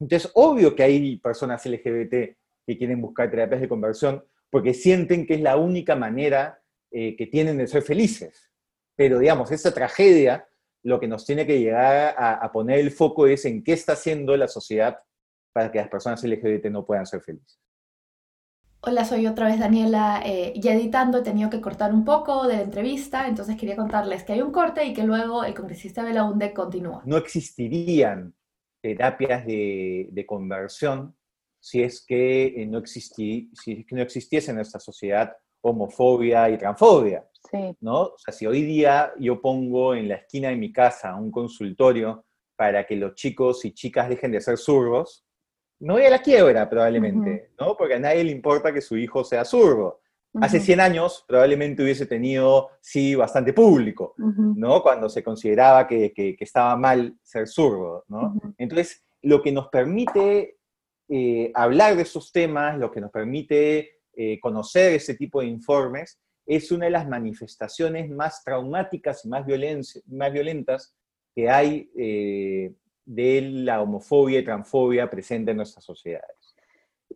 Entonces, 0.00 0.28
obvio 0.34 0.74
que 0.74 0.82
hay 0.82 1.18
personas 1.18 1.64
LGBT 1.64 2.36
que 2.66 2.78
quieren 2.78 3.00
buscar 3.00 3.30
terapias 3.30 3.60
de 3.60 3.68
conversión 3.68 4.24
porque 4.50 4.74
sienten 4.74 5.24
que 5.24 5.34
es 5.34 5.40
la 5.40 5.56
única 5.56 5.94
manera 5.94 6.60
eh, 6.90 7.14
que 7.14 7.28
tienen 7.28 7.58
de 7.58 7.68
ser 7.68 7.82
felices. 7.82 8.50
Pero, 8.96 9.20
digamos, 9.20 9.52
esa 9.52 9.72
tragedia 9.72 10.48
lo 10.88 10.98
que 10.98 11.08
nos 11.08 11.24
tiene 11.24 11.46
que 11.46 11.60
llegar 11.60 12.14
a, 12.16 12.34
a 12.34 12.52
poner 12.52 12.78
el 12.78 12.90
foco 12.90 13.26
es 13.26 13.44
en 13.44 13.62
qué 13.62 13.74
está 13.74 13.92
haciendo 13.92 14.36
la 14.36 14.48
sociedad 14.48 14.98
para 15.52 15.70
que 15.70 15.78
las 15.78 15.88
personas 15.88 16.22
LGBT 16.24 16.66
no 16.66 16.84
puedan 16.84 17.06
ser 17.06 17.20
felices. 17.20 17.60
Hola, 18.80 19.04
soy 19.04 19.26
otra 19.26 19.46
vez 19.46 19.58
Daniela. 19.58 20.22
Eh, 20.24 20.52
ya 20.56 20.72
editando 20.72 21.18
he 21.18 21.22
tenido 21.22 21.50
que 21.50 21.60
cortar 21.60 21.92
un 21.92 22.04
poco 22.04 22.46
de 22.46 22.58
la 22.58 22.62
entrevista, 22.62 23.26
entonces 23.26 23.56
quería 23.56 23.74
contarles 23.74 24.22
que 24.22 24.34
hay 24.34 24.40
un 24.40 24.52
corte 24.52 24.84
y 24.84 24.94
que 24.94 25.02
luego 25.02 25.42
el 25.42 25.52
congresista 25.52 26.04
Belaunde 26.04 26.54
continúa. 26.54 27.02
No 27.04 27.16
existirían 27.16 28.34
terapias 28.80 29.44
de, 29.44 30.24
conversión 30.28 31.16
si 31.60 31.82
es, 31.82 32.04
que 32.06 32.62
eh, 32.62 32.66
no 32.66 32.78
existi, 32.78 33.50
si 33.52 33.84
que 33.84 33.96
no 33.96 34.02
existiese 34.02 34.52
en 34.52 34.56
nuestra 34.58 34.78
sociedad 34.78 35.36
homofobia 35.60 36.48
y 36.48 36.56
transfobia. 36.56 37.27
¿No? 37.80 38.02
O 38.02 38.18
sea, 38.18 38.32
si 38.32 38.46
hoy 38.46 38.62
día 38.62 39.12
yo 39.18 39.40
pongo 39.40 39.94
en 39.94 40.08
la 40.08 40.16
esquina 40.16 40.48
de 40.48 40.56
mi 40.56 40.72
casa 40.72 41.14
un 41.14 41.30
consultorio 41.30 42.24
para 42.56 42.86
que 42.86 42.96
los 42.96 43.14
chicos 43.14 43.64
y 43.64 43.72
chicas 43.72 44.08
dejen 44.08 44.32
de 44.32 44.40
ser 44.40 44.58
zurdos, 44.58 45.24
no 45.80 45.94
voy 45.94 46.04
a 46.04 46.10
la 46.10 46.20
quiebra 46.20 46.68
probablemente, 46.68 47.52
¿no? 47.58 47.76
Porque 47.76 47.94
a 47.94 48.00
nadie 48.00 48.24
le 48.24 48.32
importa 48.32 48.72
que 48.72 48.80
su 48.80 48.96
hijo 48.96 49.22
sea 49.22 49.44
zurdo. 49.44 50.00
Hace 50.40 50.60
100 50.60 50.80
años 50.80 51.24
probablemente 51.26 51.82
hubiese 51.82 52.06
tenido, 52.06 52.70
sí, 52.80 53.14
bastante 53.14 53.52
público, 53.52 54.14
¿no? 54.16 54.82
Cuando 54.82 55.08
se 55.08 55.22
consideraba 55.22 55.86
que, 55.86 56.36
estaba 56.38 56.76
mal 56.76 57.16
ser 57.22 57.46
zurdo, 57.48 58.04
¿no? 58.08 58.34
Entonces, 58.58 59.04
lo 59.22 59.42
que 59.42 59.52
nos 59.52 59.68
permite 59.68 60.58
eh, 61.08 61.50
hablar 61.54 61.96
de 61.96 62.02
esos 62.02 62.30
temas, 62.32 62.78
lo 62.78 62.90
que 62.90 63.00
nos 63.00 63.10
permite 63.10 64.00
eh, 64.14 64.38
conocer 64.40 64.92
ese 64.92 65.14
tipo 65.14 65.40
de 65.40 65.46
informes, 65.46 66.18
es 66.48 66.72
una 66.72 66.86
de 66.86 66.90
las 66.90 67.06
manifestaciones 67.06 68.08
más 68.08 68.42
traumáticas 68.42 69.24
y 69.24 69.28
más, 69.28 69.44
más 70.06 70.32
violentas 70.32 70.96
que 71.34 71.50
hay 71.50 71.90
eh, 71.94 72.72
de 73.04 73.42
la 73.42 73.82
homofobia 73.82 74.38
y 74.38 74.44
transfobia 74.44 75.10
presente 75.10 75.50
en 75.50 75.58
nuestras 75.58 75.84
sociedades. 75.84 76.56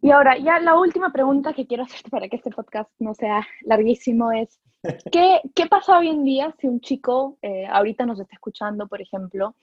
Y 0.02 0.10
ahora, 0.10 0.36
ya 0.36 0.60
la 0.60 0.78
última 0.78 1.12
pregunta 1.12 1.54
que 1.54 1.66
quiero 1.66 1.84
hacerte 1.84 2.10
para 2.10 2.28
que 2.28 2.36
este 2.36 2.50
podcast 2.50 2.90
no 2.98 3.14
sea 3.14 3.46
larguísimo 3.62 4.32
es, 4.32 4.60
¿qué, 5.10 5.40
qué 5.54 5.66
pasa 5.66 5.98
hoy 5.98 6.08
en 6.08 6.24
día 6.24 6.54
si 6.58 6.68
un 6.68 6.80
chico 6.80 7.38
eh, 7.40 7.66
ahorita 7.66 8.04
nos 8.04 8.20
está 8.20 8.34
escuchando, 8.34 8.86
por 8.86 9.00
ejemplo, 9.00 9.56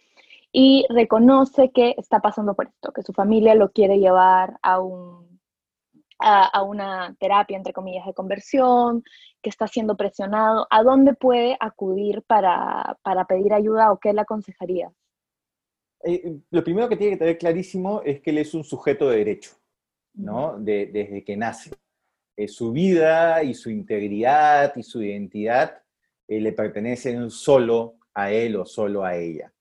y 0.52 0.88
reconoce 0.90 1.70
que 1.72 1.94
está 1.96 2.22
pasando 2.22 2.56
por 2.56 2.70
esto, 2.70 2.92
que 2.92 3.04
su 3.04 3.14
familia 3.14 3.54
lo 3.54 3.72
quiere 3.72 4.00
llevar 4.00 4.58
a, 4.64 4.80
un, 4.80 5.39
a, 6.20 6.64
una 6.64 7.16
terapia, 7.20 7.58
entre 7.58 7.74
comillas, 7.74 8.06
de 8.06 8.14
conversión, 8.14 9.04
que 9.42 9.50
está 9.50 9.68
siendo 9.68 9.96
presionado, 9.96 10.68
¿a 10.70 10.84
dónde 10.84 11.14
puede 11.14 11.58
acudir 11.60 12.24
para, 12.24 12.98
para 13.04 13.26
pedir 13.26 13.54
ayuda 13.54 13.92
o 13.92 14.00
qué 14.00 14.14
le 14.14 14.22
aconsejaría? 14.22 14.92
Eh, 16.04 16.40
lo 16.50 16.64
primero 16.64 16.88
que 16.88 16.98
tiene 16.98 17.14
que 17.14 17.20
tener 17.20 17.38
clarísimo 17.38 18.02
es 18.04 18.22
que 18.22 18.30
él 18.30 18.38
es 18.40 18.54
un 18.54 18.64
sujeto 18.64 19.10
de 19.10 19.18
derecho, 19.18 19.52
¿no? 20.14 20.58
desde 20.60 21.24
que 21.24 21.38
nace. 21.38 21.72
Eh, 22.38 22.48
su 22.48 22.72
vida 22.72 23.44
y 23.44 23.54
su 23.54 23.70
integridad 23.70 24.74
y 24.76 24.84
su 24.84 25.02
identidad 25.02 25.82
eh, 26.28 26.40
le 26.40 26.54
pertenecen 26.54 27.30
solo 27.30 27.96
a 28.14 28.32
él 28.32 28.56
o 28.56 28.66
solo 28.66 29.04
a 29.04 29.16
ella, 29.16 29.54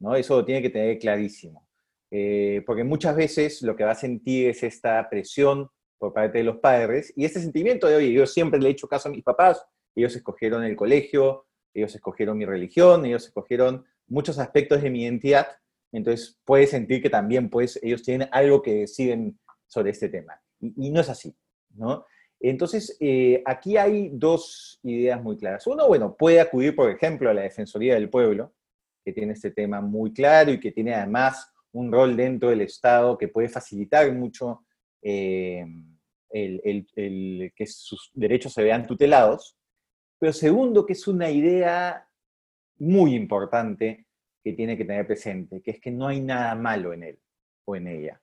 ¿no? 0.00 0.14
Eso 0.14 0.36
lo 0.36 0.44
tiene 0.44 0.62
que 0.62 0.70
tener 0.70 0.98
clarísimo. 0.98 1.64
porque 2.66 2.84
muchas 2.84 3.16
veces 3.16 3.62
lo 3.62 3.74
que 3.74 3.84
va 3.84 3.92
a 3.92 3.96
sentir 3.96 4.48
es 4.48 4.62
esta 4.62 5.08
presión 5.10 5.68
por 6.04 6.12
parte 6.12 6.38
de 6.38 6.44
los 6.44 6.58
padres 6.58 7.12
y 7.16 7.24
este 7.24 7.40
sentimiento 7.40 7.86
de, 7.86 7.96
oye, 7.96 8.12
yo 8.12 8.26
siempre 8.26 8.60
le 8.60 8.68
he 8.68 8.72
hecho 8.72 8.88
caso 8.88 9.08
a 9.08 9.12
mis 9.12 9.22
papás, 9.22 9.64
ellos 9.94 10.14
escogieron 10.14 10.64
el 10.64 10.76
colegio, 10.76 11.46
ellos 11.72 11.94
escogieron 11.94 12.36
mi 12.36 12.44
religión, 12.44 13.06
ellos 13.06 13.26
escogieron 13.26 13.84
muchos 14.06 14.38
aspectos 14.38 14.82
de 14.82 14.90
mi 14.90 15.02
identidad 15.02 15.48
entonces 15.94 16.36
puede 16.44 16.66
sentir 16.66 17.00
que 17.00 17.08
también 17.08 17.48
pues, 17.48 17.78
ellos 17.80 18.02
tienen 18.02 18.28
algo 18.32 18.60
que 18.62 18.74
deciden 18.80 19.38
sobre 19.68 19.92
este 19.92 20.08
tema. 20.08 20.40
Y, 20.60 20.90
no 20.90 21.00
es 21.00 21.08
así, 21.08 21.36
¿no? 21.70 22.04
Entonces, 22.40 22.96
eh, 22.98 23.42
aquí 23.46 23.76
hay 23.76 24.10
dos 24.12 24.80
ideas 24.82 25.22
muy 25.22 25.36
claras. 25.36 25.66
Uno, 25.68 25.86
bueno, 25.86 26.16
puede 26.16 26.40
acudir, 26.40 26.74
por 26.74 26.90
ejemplo, 26.90 27.30
a 27.30 27.34
la 27.34 27.42
Defensoría 27.42 27.94
del 27.94 28.10
Pueblo, 28.10 28.52
que 29.04 29.12
tiene 29.12 29.34
este 29.34 29.52
tema 29.52 29.80
muy 29.80 30.12
claro 30.12 30.50
y 30.50 30.58
que 30.58 30.72
tiene 30.72 30.94
además 30.94 31.52
un 31.70 31.92
rol 31.92 32.16
dentro 32.16 32.50
del 32.50 32.62
Estado 32.62 33.16
que 33.16 33.28
puede 33.28 33.48
facilitar 33.48 34.12
mucho 34.12 34.64
eh, 35.00 35.64
el, 36.34 37.52
que 37.54 37.66
sus 37.66 38.10
derechos 38.12 38.52
se 38.52 38.62
vean 38.62 38.86
tutelados. 38.86 39.56
Pero 40.18 40.32
segundo, 40.32 40.84
que 40.84 40.94
es 40.94 41.06
una 41.06 41.30
idea 41.30 42.08
muy 42.78 43.14
importante 43.14 44.06
que 44.42 44.52
tiene 44.52 44.76
que 44.76 44.84
tener 44.84 45.06
presente, 45.06 45.62
que 45.62 45.72
es 45.72 45.80
que 45.80 45.90
no 45.90 46.08
hay 46.08 46.20
nada 46.20 46.54
malo 46.54 46.92
en 46.92 47.04
él 47.04 47.18
o 47.64 47.76
en 47.76 47.88
ella, 47.88 48.20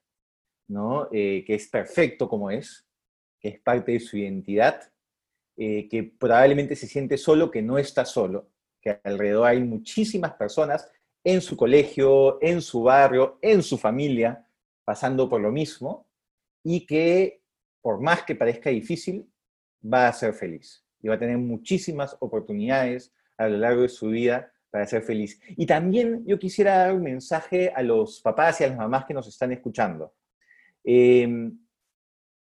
¿no? 0.68 1.08
Eh, 1.10 1.42
que 1.46 1.54
es 1.54 1.68
perfecto 1.68 2.28
como 2.28 2.50
es, 2.50 2.86
que 3.40 3.48
es 3.48 3.60
parte 3.60 3.92
de 3.92 4.00
su 4.00 4.16
identidad, 4.18 4.92
eh, 5.56 5.88
que 5.88 6.04
probablemente 6.04 6.76
se 6.76 6.86
siente 6.86 7.16
solo, 7.16 7.50
que 7.50 7.62
no 7.62 7.78
está 7.78 8.04
solo, 8.04 8.50
que 8.80 9.00
alrededor 9.02 9.46
hay 9.46 9.62
muchísimas 9.62 10.34
personas 10.34 10.88
en 11.24 11.40
su 11.40 11.56
colegio, 11.56 12.38
en 12.42 12.60
su 12.60 12.82
barrio, 12.82 13.38
en 13.40 13.62
su 13.62 13.78
familia, 13.78 14.46
pasando 14.84 15.28
por 15.28 15.40
lo 15.40 15.50
mismo, 15.50 16.06
y 16.64 16.86
que 16.86 17.41
por 17.82 18.00
más 18.00 18.22
que 18.22 18.34
parezca 18.34 18.70
difícil, 18.70 19.28
va 19.82 20.08
a 20.08 20.12
ser 20.12 20.32
feliz. 20.32 20.84
y 21.04 21.08
va 21.08 21.16
a 21.16 21.18
tener 21.18 21.36
muchísimas 21.36 22.16
oportunidades 22.20 23.12
a 23.36 23.48
lo 23.48 23.58
largo 23.58 23.82
de 23.82 23.88
su 23.88 24.10
vida 24.10 24.52
para 24.70 24.86
ser 24.86 25.02
feliz. 25.02 25.40
Y 25.56 25.66
también 25.66 26.24
yo 26.24 26.38
quisiera 26.38 26.78
dar 26.78 26.94
un 26.94 27.02
mensaje 27.02 27.72
a 27.74 27.82
los 27.82 28.20
papás 28.20 28.60
y 28.60 28.64
a 28.64 28.68
las 28.68 28.76
mamás 28.76 29.04
que 29.04 29.14
nos 29.14 29.26
están 29.26 29.50
escuchando. 29.50 30.14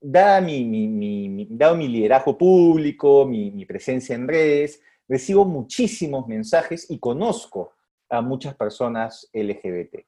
Dado, 0.04 0.42
mi, 0.42 1.48
dado 1.50 1.76
mi 1.76 1.88
liderazgo 1.88 2.38
público, 2.38 3.26
mi, 3.26 3.66
presencia 3.66 4.16
en 4.16 4.28
redes, 4.28 4.82
recibo 5.08 5.44
muchísimos 5.44 6.28
mensajes 6.28 6.90
y 6.90 7.00
conozco 7.00 7.74
a 8.10 8.22
muchas 8.22 8.56
personas 8.56 9.30
LGBT. 9.34 10.06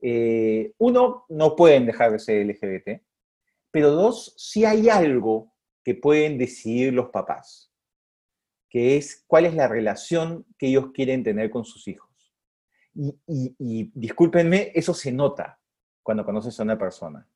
Eh, 0.00 0.72
uno, 0.78 1.26
no 1.28 1.54
pueden 1.54 1.86
dejar 1.86 2.12
de 2.12 2.18
ser 2.18 2.46
LGBT, 2.46 3.02
pero 3.72 3.90
dos, 3.90 4.34
si 4.36 4.64
hay 4.64 4.88
algo 4.88 5.52
que 5.82 5.96
pueden 5.96 6.38
decidir 6.38 6.92
los 6.92 7.08
papás 7.08 7.72
que 8.72 8.96
es 8.96 9.22
cuál 9.26 9.44
es 9.44 9.54
la 9.54 9.68
relación 9.68 10.46
que 10.56 10.68
ellos 10.68 10.92
quieren 10.94 11.22
tener 11.22 11.50
con 11.50 11.62
sus 11.62 11.86
hijos. 11.88 12.08
Y, 12.94 13.90
discúlpenme, 13.94 14.72
eso 14.74 14.94
se 14.94 15.12
nota 15.12 15.60
cuando 16.02 16.24
conoces 16.24 16.58
a 16.58 16.62
una 16.62 16.78
persona. 16.78 17.28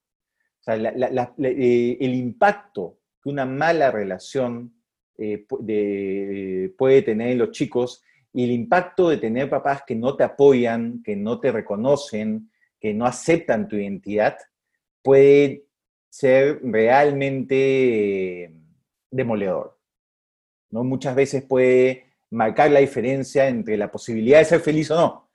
O 0.60 0.62
sea, 0.62 0.76
eh, 0.76 1.98
el 2.00 2.14
impacto 2.14 3.00
que 3.22 3.28
una 3.28 3.44
mala 3.44 3.90
relación 3.90 4.80
eh, 5.18 5.44
puede 5.46 7.02
tener 7.02 7.32
en 7.32 7.38
los 7.38 7.50
chicos 7.50 8.02
y 8.32 8.44
el 8.44 8.52
impacto 8.52 9.10
de 9.10 9.18
tener 9.18 9.50
papás 9.50 9.82
que 9.86 9.94
no 9.94 10.16
te 10.16 10.24
apoyan, 10.24 11.02
que 11.02 11.16
no 11.16 11.38
te 11.38 11.52
reconocen, 11.52 12.50
que 12.80 12.94
no 12.94 13.04
aceptan 13.04 13.68
tu 13.68 13.76
identidad, 13.76 14.38
puede 15.02 15.65
ser 16.16 16.60
realmente 16.62 18.44
eh, 18.44 18.52
demoledor. 19.10 19.78
¿no? 20.70 20.82
Muchas 20.82 21.14
veces 21.14 21.42
puede 21.42 22.06
marcar 22.30 22.70
la 22.70 22.80
diferencia 22.80 23.48
entre 23.48 23.76
la 23.76 23.90
posibilidad 23.90 24.38
de 24.38 24.46
ser 24.46 24.60
feliz 24.60 24.90
o 24.90 24.96
no. 24.96 25.28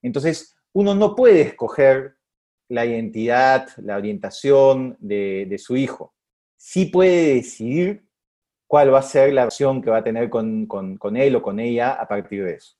Entonces, 0.00 0.56
uno 0.72 0.94
no 0.94 1.14
puede 1.14 1.42
escoger 1.42 2.16
la 2.68 2.86
identidad, 2.86 3.68
la 3.76 3.98
orientación 3.98 4.96
de, 5.00 5.54
su 5.58 5.76
hijo. 5.76 6.14
Sí 6.56 6.86
puede 6.86 7.34
decidir 7.34 8.06
cuál 8.66 8.94
va 8.94 9.00
a 9.00 9.02
ser 9.02 9.34
la 9.34 9.42
acción 9.42 9.82
que 9.82 9.90
va 9.90 9.98
a 9.98 10.04
tener 10.04 10.30
con, 10.30 10.66
él 11.14 11.36
o 11.36 11.42
con 11.42 11.60
ella 11.60 11.92
a 11.92 12.08
partir 12.08 12.42
de 12.42 12.54
eso. 12.54 12.78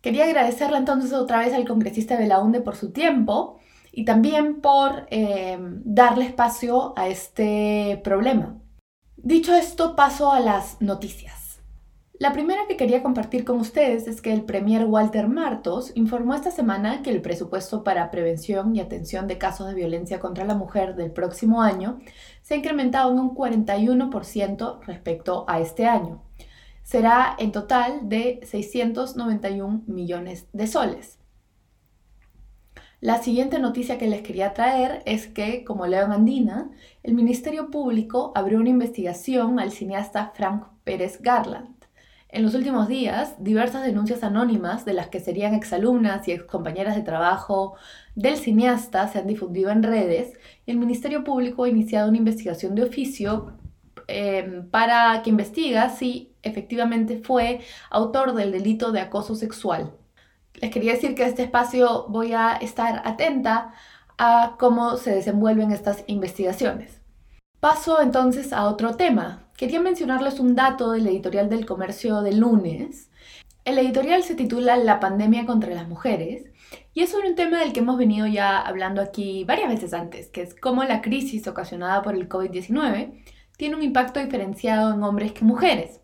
Quería 0.00 0.24
agradecerle 0.24 0.78
entonces 0.78 1.12
otra 1.12 1.38
vez 1.38 1.54
al 1.54 1.68
congresista 1.68 2.18
de 2.18 2.26
la 2.26 2.40
UNDE 2.40 2.62
por 2.62 2.74
su 2.74 2.90
tiempo 2.90 3.60
y 3.98 4.04
también 4.04 4.60
por 4.60 5.08
eh, 5.10 5.58
darle 5.60 6.26
espacio 6.26 6.92
a 6.96 7.08
este 7.08 8.00
problema. 8.04 8.56
Dicho 9.16 9.52
esto, 9.56 9.96
paso 9.96 10.30
a 10.30 10.38
las 10.38 10.80
noticias. 10.80 11.58
La 12.20 12.32
primera 12.32 12.60
que 12.68 12.76
quería 12.76 13.02
compartir 13.02 13.44
con 13.44 13.58
ustedes 13.58 14.06
es 14.06 14.20
que 14.20 14.32
el 14.32 14.44
Premier 14.44 14.84
Walter 14.84 15.26
Martos 15.26 15.90
informó 15.96 16.34
esta 16.34 16.52
semana 16.52 17.02
que 17.02 17.10
el 17.10 17.20
presupuesto 17.20 17.82
para 17.82 18.12
prevención 18.12 18.76
y 18.76 18.78
atención 18.78 19.26
de 19.26 19.36
casos 19.36 19.66
de 19.66 19.74
violencia 19.74 20.20
contra 20.20 20.44
la 20.44 20.54
mujer 20.54 20.94
del 20.94 21.10
próximo 21.10 21.60
año 21.60 21.98
se 22.42 22.54
ha 22.54 22.58
incrementado 22.58 23.10
en 23.10 23.18
un 23.18 23.34
41% 23.34 24.78
respecto 24.86 25.44
a 25.48 25.58
este 25.58 25.86
año. 25.86 26.22
Será 26.84 27.34
en 27.36 27.50
total 27.50 28.08
de 28.08 28.38
691 28.44 29.82
millones 29.88 30.46
de 30.52 30.68
soles. 30.68 31.17
La 33.00 33.22
siguiente 33.22 33.60
noticia 33.60 33.96
que 33.96 34.08
les 34.08 34.22
quería 34.22 34.54
traer 34.54 35.02
es 35.06 35.28
que, 35.28 35.62
como 35.62 35.86
leo 35.86 36.06
Andina, 36.06 36.68
el 37.04 37.14
Ministerio 37.14 37.70
Público 37.70 38.32
abrió 38.34 38.58
una 38.58 38.70
investigación 38.70 39.60
al 39.60 39.70
cineasta 39.70 40.32
Frank 40.34 40.64
Pérez 40.82 41.22
Garland. 41.22 41.76
En 42.28 42.42
los 42.42 42.56
últimos 42.56 42.88
días, 42.88 43.36
diversas 43.38 43.84
denuncias 43.84 44.24
anónimas 44.24 44.84
de 44.84 44.94
las 44.94 45.06
que 45.06 45.20
serían 45.20 45.54
exalumnas 45.54 46.26
y 46.26 46.32
excompañeras 46.32 46.96
de 46.96 47.02
trabajo 47.02 47.76
del 48.16 48.36
cineasta 48.36 49.06
se 49.06 49.20
han 49.20 49.28
difundido 49.28 49.70
en 49.70 49.84
redes 49.84 50.36
y 50.66 50.72
el 50.72 50.78
Ministerio 50.78 51.22
Público 51.22 51.64
ha 51.64 51.68
iniciado 51.68 52.08
una 52.08 52.18
investigación 52.18 52.74
de 52.74 52.82
oficio 52.82 53.52
eh, 54.08 54.64
para 54.72 55.22
que 55.22 55.30
investiga 55.30 55.88
si 55.88 56.32
efectivamente 56.42 57.18
fue 57.22 57.60
autor 57.90 58.34
del 58.34 58.50
delito 58.50 58.90
de 58.90 59.00
acoso 59.00 59.36
sexual 59.36 59.92
les 60.60 60.70
quería 60.70 60.92
decir 60.92 61.14
que 61.14 61.24
este 61.24 61.42
espacio 61.42 62.06
voy 62.08 62.32
a 62.32 62.52
estar 62.56 63.02
atenta 63.04 63.72
a 64.18 64.56
cómo 64.58 64.96
se 64.96 65.14
desenvuelven 65.14 65.72
estas 65.72 66.04
investigaciones. 66.06 67.00
Paso 67.60 68.00
entonces 68.00 68.52
a 68.52 68.68
otro 68.68 68.96
tema. 68.96 69.48
Quería 69.56 69.80
mencionarles 69.80 70.38
un 70.38 70.54
dato 70.54 70.92
del 70.92 71.06
editorial 71.06 71.48
del 71.48 71.66
comercio 71.66 72.22
del 72.22 72.38
lunes. 72.38 73.10
El 73.64 73.78
editorial 73.78 74.22
se 74.22 74.34
titula 74.34 74.76
La 74.76 75.00
pandemia 75.00 75.46
contra 75.46 75.74
las 75.74 75.88
mujeres 75.88 76.44
y 76.94 77.02
es 77.02 77.10
sobre 77.10 77.30
un 77.30 77.34
tema 77.34 77.58
del 77.58 77.72
que 77.72 77.80
hemos 77.80 77.98
venido 77.98 78.26
ya 78.26 78.60
hablando 78.60 79.02
aquí 79.02 79.44
varias 79.44 79.68
veces 79.68 79.92
antes, 79.92 80.28
que 80.28 80.42
es 80.42 80.54
cómo 80.54 80.84
la 80.84 81.02
crisis 81.02 81.46
ocasionada 81.46 82.02
por 82.02 82.14
el 82.14 82.28
COVID-19 82.28 83.22
tiene 83.56 83.76
un 83.76 83.82
impacto 83.82 84.20
diferenciado 84.20 84.94
en 84.94 85.02
hombres 85.02 85.32
que 85.32 85.44
mujeres. 85.44 86.00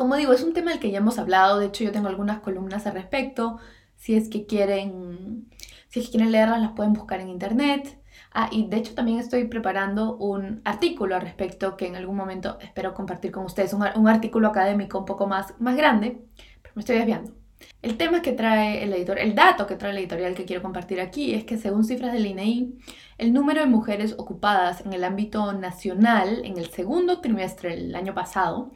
Como 0.00 0.16
digo, 0.16 0.32
es 0.32 0.42
un 0.42 0.54
tema 0.54 0.70
del 0.70 0.80
que 0.80 0.90
ya 0.90 0.96
hemos 0.96 1.18
hablado, 1.18 1.58
de 1.58 1.66
hecho 1.66 1.84
yo 1.84 1.92
tengo 1.92 2.08
algunas 2.08 2.40
columnas 2.40 2.86
al 2.86 2.94
respecto, 2.94 3.58
si 3.96 4.14
es 4.14 4.30
que 4.30 4.46
quieren, 4.46 5.50
si 5.88 6.00
es 6.00 6.06
que 6.06 6.12
quieren 6.12 6.32
leerlas 6.32 6.62
las 6.62 6.72
pueden 6.72 6.94
buscar 6.94 7.20
en 7.20 7.28
internet. 7.28 7.98
Ah, 8.32 8.48
y 8.50 8.66
de 8.66 8.78
hecho 8.78 8.94
también 8.94 9.18
estoy 9.18 9.44
preparando 9.44 10.16
un 10.16 10.62
artículo 10.64 11.16
al 11.16 11.20
respecto 11.20 11.76
que 11.76 11.86
en 11.86 11.96
algún 11.96 12.16
momento 12.16 12.58
espero 12.62 12.94
compartir 12.94 13.30
con 13.30 13.44
ustedes, 13.44 13.74
un, 13.74 13.84
un 13.94 14.08
artículo 14.08 14.48
académico 14.48 14.98
un 14.98 15.04
poco 15.04 15.26
más, 15.26 15.52
más 15.60 15.76
grande, 15.76 16.22
pero 16.62 16.72
me 16.76 16.80
estoy 16.80 16.96
desviando. 16.96 17.34
El 17.82 17.96
tema 17.96 18.22
que 18.22 18.32
trae 18.32 18.82
el 18.82 18.92
editor, 18.92 19.18
el 19.18 19.34
dato 19.34 19.66
que 19.66 19.76
trae 19.76 19.92
el 19.92 19.98
editorial 19.98 20.34
que 20.34 20.44
quiero 20.44 20.62
compartir 20.62 21.00
aquí 21.00 21.34
es 21.34 21.44
que 21.44 21.58
según 21.58 21.84
cifras 21.84 22.12
del 22.12 22.26
INEI, 22.26 22.78
e 23.18 23.24
el 23.24 23.32
número 23.34 23.60
de 23.60 23.66
mujeres 23.66 24.14
ocupadas 24.16 24.80
en 24.84 24.92
el 24.94 25.04
ámbito 25.04 25.52
nacional 25.52 26.42
en 26.44 26.56
el 26.58 26.70
segundo 26.70 27.20
trimestre 27.20 27.76
del 27.76 27.94
año 27.94 28.14
pasado 28.14 28.70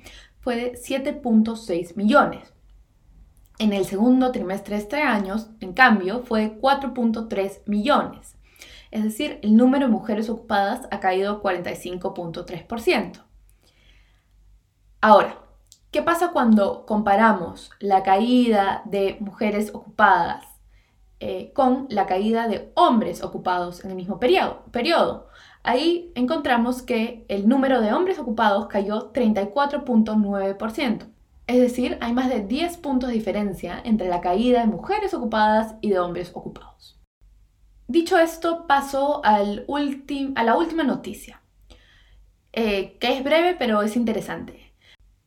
fue 0.44 0.56
de 0.56 0.72
7.6 0.74 1.96
millones. 1.96 2.52
En 3.58 3.72
el 3.72 3.86
segundo 3.86 4.30
trimestre 4.30 4.76
de 4.76 4.82
este 4.82 5.00
año, 5.00 5.36
en 5.60 5.72
cambio, 5.72 6.22
fue 6.22 6.42
de 6.42 6.60
4.3 6.60 7.62
millones. 7.64 8.36
Es 8.90 9.02
decir, 9.04 9.40
el 9.42 9.56
número 9.56 9.86
de 9.86 9.92
mujeres 9.92 10.28
ocupadas 10.28 10.86
ha 10.90 11.00
caído 11.00 11.42
45.3%. 11.42 13.24
Ahora, 15.00 15.38
¿qué 15.90 16.02
pasa 16.02 16.30
cuando 16.32 16.84
comparamos 16.84 17.70
la 17.80 18.02
caída 18.02 18.82
de 18.84 19.16
mujeres 19.20 19.74
ocupadas 19.74 20.44
eh, 21.26 21.52
con 21.54 21.86
la 21.88 22.04
caída 22.04 22.48
de 22.48 22.70
hombres 22.74 23.22
ocupados 23.22 23.82
en 23.82 23.90
el 23.90 23.96
mismo 23.96 24.20
periodo? 24.20 25.28
Ahí 25.62 26.12
encontramos 26.14 26.82
que 26.82 27.24
el 27.28 27.48
número 27.48 27.80
de 27.80 27.94
hombres 27.94 28.18
ocupados 28.18 28.66
cayó 28.66 29.10
34.9%. 29.14 31.06
Es 31.46 31.60
decir, 31.60 31.96
hay 32.02 32.12
más 32.12 32.28
de 32.28 32.40
10 32.40 32.76
puntos 32.76 33.08
de 33.08 33.14
diferencia 33.14 33.80
entre 33.84 34.08
la 34.08 34.20
caída 34.20 34.60
de 34.60 34.66
mujeres 34.66 35.14
ocupadas 35.14 35.76
y 35.80 35.88
de 35.88 35.98
hombres 35.98 36.30
ocupados. 36.34 37.00
Dicho 37.88 38.18
esto, 38.18 38.66
paso 38.66 39.22
a 39.24 39.38
la 39.42 39.64
última 39.66 40.84
noticia, 40.84 41.40
eh, 42.52 42.98
que 42.98 43.16
es 43.16 43.24
breve 43.24 43.56
pero 43.58 43.80
es 43.80 43.96
interesante. 43.96 44.63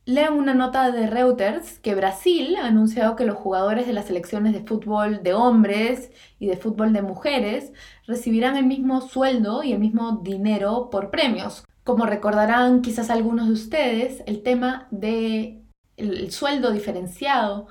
Leo 0.08 0.34
una 0.34 0.54
nota 0.54 0.90
de 0.90 1.06
Reuters 1.06 1.80
que 1.80 1.94
Brasil 1.94 2.56
ha 2.56 2.68
anunciado 2.68 3.14
que 3.14 3.26
los 3.26 3.36
jugadores 3.36 3.86
de 3.86 3.92
las 3.92 4.06
selecciones 4.06 4.54
de 4.54 4.62
fútbol 4.64 5.22
de 5.22 5.34
hombres 5.34 6.10
y 6.38 6.46
de 6.46 6.56
fútbol 6.56 6.94
de 6.94 7.02
mujeres 7.02 7.74
recibirán 8.06 8.56
el 8.56 8.64
mismo 8.64 9.02
sueldo 9.02 9.62
y 9.62 9.74
el 9.74 9.78
mismo 9.80 10.22
dinero 10.22 10.88
por 10.90 11.10
premios. 11.10 11.62
Como 11.84 12.06
recordarán 12.06 12.80
quizás 12.80 13.10
algunos 13.10 13.48
de 13.48 13.52
ustedes, 13.52 14.22
el 14.24 14.42
tema 14.42 14.88
del 14.90 15.66
el 15.98 16.30
sueldo 16.32 16.70
diferenciado 16.70 17.66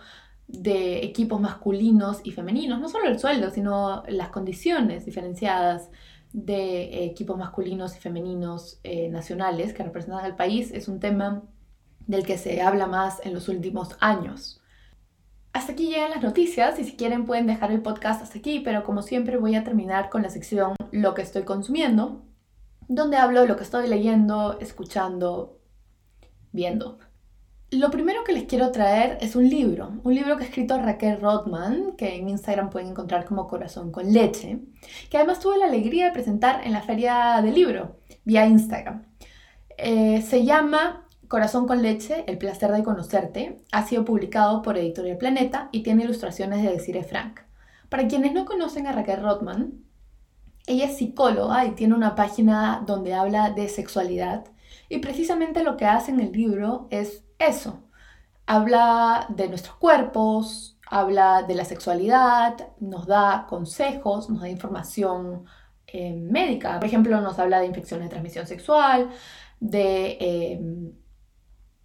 de 0.48 1.04
equipos 1.04 1.42
masculinos 1.42 2.22
y 2.24 2.34
femeninos, 2.34 2.80
no 2.80 2.88
solo 2.88 3.08
el 3.08 3.18
sueldo, 3.18 3.50
sino 3.50 4.04
las 4.10 4.30
condiciones 4.30 5.06
diferenciadas 5.06 5.90
de 6.34 7.04
equipos 7.06 7.36
masculinos 7.36 7.98
y 7.98 8.00
femeninos 8.00 8.80
eh, 8.84 9.10
nacionales 9.10 9.74
que 9.74 9.82
representan 9.82 10.24
al 10.24 10.36
país, 10.36 10.70
es 10.72 10.88
un 10.88 11.00
tema 11.00 11.42
del 12.08 12.26
que 12.26 12.38
se 12.38 12.62
habla 12.62 12.88
más 12.88 13.22
en 13.24 13.34
los 13.34 13.48
últimos 13.50 13.96
años. 14.00 14.62
Hasta 15.54 15.74
aquí 15.74 15.88
llegan 15.88 16.12
las 16.12 16.22
noticias 16.22 16.80
y 16.80 16.84
si 16.84 16.96
quieren 16.96 17.26
pueden 17.26 17.48
dejar 17.48 17.72
el 17.72 17.82
podcast 17.82 18.22
hasta 18.22 18.40
aquí, 18.40 18.60
pero 18.60 18.84
como 18.84 19.02
siempre 19.02 19.38
voy 19.38 19.56
a 19.56 19.64
terminar 19.64 20.10
con 20.10 20.22
la 20.22 20.30
sección 20.30 20.76
Lo 20.92 21.14
que 21.14 21.22
estoy 21.22 21.44
consumiendo, 21.44 22.24
donde 22.88 23.18
hablo 23.18 23.42
de 23.42 23.48
lo 23.48 23.58
que 23.58 23.64
estoy 23.64 23.88
leyendo, 23.88 24.58
escuchando, 24.60 25.60
viendo. 26.52 27.00
Lo 27.70 27.92
primero 27.92 28.24
que 28.24 28.32
les 28.32 28.44
quiero 28.44 28.72
traer 28.72 29.18
es 29.20 29.36
un 29.36 29.50
libro, 29.50 30.00
un 30.04 30.16
libro 30.16 30.38
que 30.38 30.44
ha 30.44 30.48
escrito 30.48 30.78
Raquel 30.78 31.20
Rothman, 31.20 31.98
que 31.98 32.16
en 32.16 32.30
Instagram 32.30 32.70
pueden 32.70 32.90
encontrar 32.90 33.26
como 33.26 33.48
Corazón 33.48 33.92
con 33.92 34.14
Leche, 34.14 34.60
que 35.10 35.18
además 35.18 35.42
tuve 35.42 35.58
la 35.58 35.66
alegría 35.66 36.06
de 36.06 36.12
presentar 36.12 36.66
en 36.66 36.72
la 36.72 36.82
feria 36.82 37.42
del 37.44 37.56
libro, 37.56 37.98
vía 38.24 38.46
Instagram. 38.46 39.04
Eh, 39.78 40.22
se 40.22 40.46
llama 40.46 41.07
Corazón 41.28 41.68
con 41.68 41.82
leche, 41.82 42.24
el 42.28 42.38
placer 42.38 42.72
de 42.72 42.84
conocerte, 42.84 43.62
ha 43.74 43.86
sido 43.86 44.06
publicado 44.06 44.62
por 44.62 44.78
Editorial 44.78 45.18
Planeta 45.18 45.68
y 45.74 45.84
tiene 45.84 46.06
ilustraciones 46.06 46.64
de 46.64 46.72
Desiree 46.72 47.04
Frank. 47.04 47.42
Para 47.90 48.08
quienes 48.08 48.34
no 48.34 48.46
conocen 48.46 48.88
a 48.88 48.94
Raquel 48.94 49.22
Rothman, 49.22 49.84
ella 50.68 50.86
es 50.86 50.98
psicóloga 50.98 51.66
y 51.66 51.72
tiene 51.72 51.96
una 51.96 52.16
página 52.16 52.82
donde 52.86 53.14
habla 53.14 53.50
de 53.50 53.68
sexualidad 53.68 54.46
y 54.88 55.00
precisamente 55.00 55.64
lo 55.64 55.76
que 55.76 55.86
hace 55.86 56.12
en 56.12 56.22
el 56.22 56.32
libro 56.32 56.88
es 56.92 57.26
eso. 57.40 57.84
Habla 58.46 59.26
de 59.28 59.50
nuestros 59.50 59.76
cuerpos, 59.76 60.78
habla 60.90 61.44
de 61.44 61.56
la 61.56 61.66
sexualidad, 61.66 62.70
nos 62.80 63.06
da 63.06 63.48
consejos, 63.50 64.30
nos 64.30 64.42
da 64.42 64.50
información 64.50 65.44
eh, 65.88 66.14
médica. 66.14 66.80
Por 66.80 66.86
ejemplo, 66.86 67.20
nos 67.20 67.38
habla 67.38 67.60
de 67.60 67.66
infecciones 67.66 68.06
de 68.06 68.12
transmisión 68.12 68.48
sexual, 68.48 69.10
de... 69.60 70.18
Eh, 70.22 70.94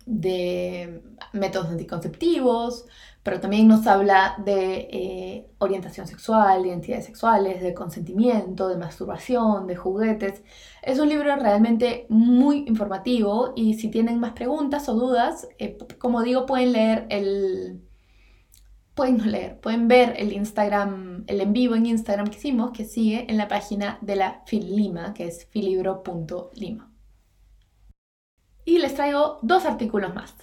de 0.06 1.02
métodos 1.32 1.68
anticonceptivos, 1.68 2.86
pero 3.22 3.40
también 3.40 3.68
nos 3.68 3.86
habla 3.86 4.34
de 4.44 4.88
eh, 4.90 5.46
orientación 5.58 6.06
sexual, 6.08 6.62
de 6.62 6.68
identidades 6.70 7.06
sexuales, 7.06 7.62
de 7.62 7.72
consentimiento, 7.72 8.68
de 8.68 8.76
masturbación, 8.76 9.66
de 9.66 9.76
juguetes. 9.76 10.42
Es 10.82 10.98
un 10.98 11.08
libro 11.08 11.34
realmente 11.36 12.06
muy 12.08 12.64
informativo 12.66 13.52
y 13.54 13.74
si 13.74 13.88
tienen 13.90 14.18
más 14.18 14.32
preguntas 14.32 14.88
o 14.88 14.94
dudas, 14.94 15.48
eh, 15.58 15.78
como 15.98 16.22
digo, 16.22 16.46
pueden 16.46 16.72
leer 16.72 17.06
el... 17.10 17.82
Pueden 18.94 19.30
leer, 19.30 19.58
pueden 19.58 19.88
ver 19.88 20.14
el 20.18 20.32
Instagram, 20.34 21.24
el 21.26 21.40
en 21.40 21.54
vivo 21.54 21.74
en 21.76 21.86
Instagram 21.86 22.26
que 22.28 22.36
hicimos, 22.36 22.72
que 22.72 22.84
sigue 22.84 23.24
en 23.30 23.38
la 23.38 23.48
página 23.48 23.98
de 24.02 24.16
la 24.16 24.42
Lima, 24.50 25.14
que 25.14 25.28
es 25.28 25.46
filibro.lima. 25.46 26.91
Y 28.64 28.78
les 28.78 28.94
traigo 28.94 29.38
dos 29.42 29.64
artículos 29.64 30.14
más. 30.14 30.34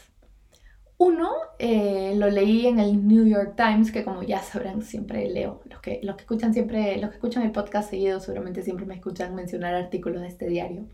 Uno 0.97 1.31
eh, 1.59 2.13
lo 2.17 2.29
leí 2.29 2.67
en 2.67 2.77
el 2.77 3.07
New 3.07 3.25
York 3.25 3.53
Times, 3.55 3.89
que 3.89 4.03
como 4.03 4.21
ya 4.21 4.41
sabrán, 4.41 4.81
siempre 4.81 5.29
leo. 5.29 5.61
Los 5.63 5.79
que, 5.79 6.01
los 6.03 6.17
que 6.17 6.23
escuchan 6.23 6.53
siempre, 6.53 6.97
los 6.97 7.09
que 7.09 7.15
escuchan 7.15 7.43
el 7.43 7.53
podcast 7.53 7.89
seguido, 7.89 8.19
seguramente 8.19 8.63
siempre 8.63 8.85
me 8.85 8.95
escuchan 8.95 9.33
mencionar 9.33 9.75
artículos 9.75 10.21
de 10.21 10.27
este 10.27 10.47
diario. 10.47 10.87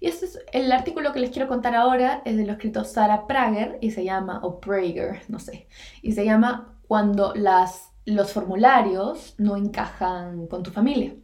Y 0.00 0.08
este 0.08 0.26
es 0.26 0.40
el 0.52 0.72
artículo 0.72 1.12
que 1.12 1.20
les 1.20 1.30
quiero 1.30 1.46
contar 1.46 1.76
ahora, 1.76 2.22
es 2.24 2.36
de 2.36 2.44
lo 2.44 2.54
escrito 2.54 2.82
Sarah 2.82 3.28
Prager 3.28 3.78
y 3.80 3.92
se 3.92 4.04
llama, 4.04 4.40
o 4.42 4.58
Prager, 4.58 5.22
no 5.28 5.38
sé, 5.38 5.68
y 6.02 6.10
se 6.10 6.24
llama 6.24 6.80
Cuando 6.88 7.32
las, 7.34 7.92
los 8.04 8.32
formularios 8.32 9.36
no 9.38 9.56
encajan 9.56 10.48
con 10.48 10.64
tu 10.64 10.72
familia. 10.72 11.14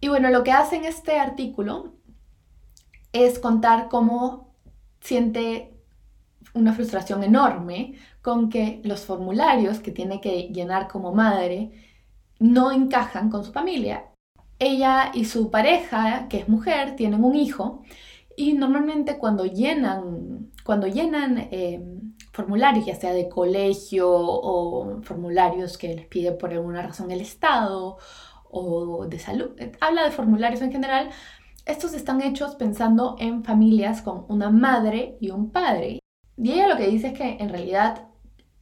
Y 0.00 0.08
bueno, 0.08 0.30
lo 0.30 0.42
que 0.42 0.52
hace 0.52 0.76
en 0.76 0.86
este 0.86 1.18
artículo 1.18 1.92
es 3.14 3.38
contar 3.38 3.88
cómo 3.88 4.52
siente 5.00 5.72
una 6.52 6.74
frustración 6.74 7.22
enorme 7.22 7.94
con 8.20 8.50
que 8.50 8.80
los 8.84 9.06
formularios 9.06 9.78
que 9.78 9.92
tiene 9.92 10.20
que 10.20 10.48
llenar 10.52 10.88
como 10.88 11.14
madre 11.14 11.70
no 12.40 12.72
encajan 12.72 13.30
con 13.30 13.44
su 13.44 13.52
familia. 13.52 14.06
Ella 14.58 15.12
y 15.14 15.24
su 15.26 15.50
pareja, 15.50 16.26
que 16.28 16.38
es 16.38 16.48
mujer, 16.48 16.96
tienen 16.96 17.24
un 17.24 17.36
hijo 17.36 17.82
y 18.36 18.54
normalmente 18.54 19.16
cuando 19.16 19.46
llenan, 19.46 20.50
cuando 20.64 20.88
llenan 20.88 21.48
eh, 21.52 21.80
formularios, 22.32 22.86
ya 22.86 22.96
sea 22.96 23.12
de 23.12 23.28
colegio 23.28 24.10
o 24.10 25.02
formularios 25.02 25.78
que 25.78 25.94
les 25.94 26.06
pide 26.06 26.32
por 26.32 26.52
alguna 26.52 26.82
razón 26.82 27.12
el 27.12 27.20
Estado 27.20 27.96
o 28.50 29.06
de 29.06 29.18
salud, 29.20 29.50
habla 29.80 30.04
de 30.04 30.10
formularios 30.10 30.62
en 30.62 30.72
general, 30.72 31.10
estos 31.66 31.94
están 31.94 32.20
hechos 32.20 32.56
pensando 32.56 33.16
en 33.18 33.42
familias 33.44 34.02
con 34.02 34.26
una 34.28 34.50
madre 34.50 35.16
y 35.20 35.30
un 35.30 35.50
padre. 35.50 36.00
Y 36.36 36.52
ella 36.52 36.68
lo 36.68 36.76
que 36.76 36.88
dice 36.88 37.08
es 37.08 37.12
que 37.14 37.36
en 37.40 37.48
realidad 37.48 38.08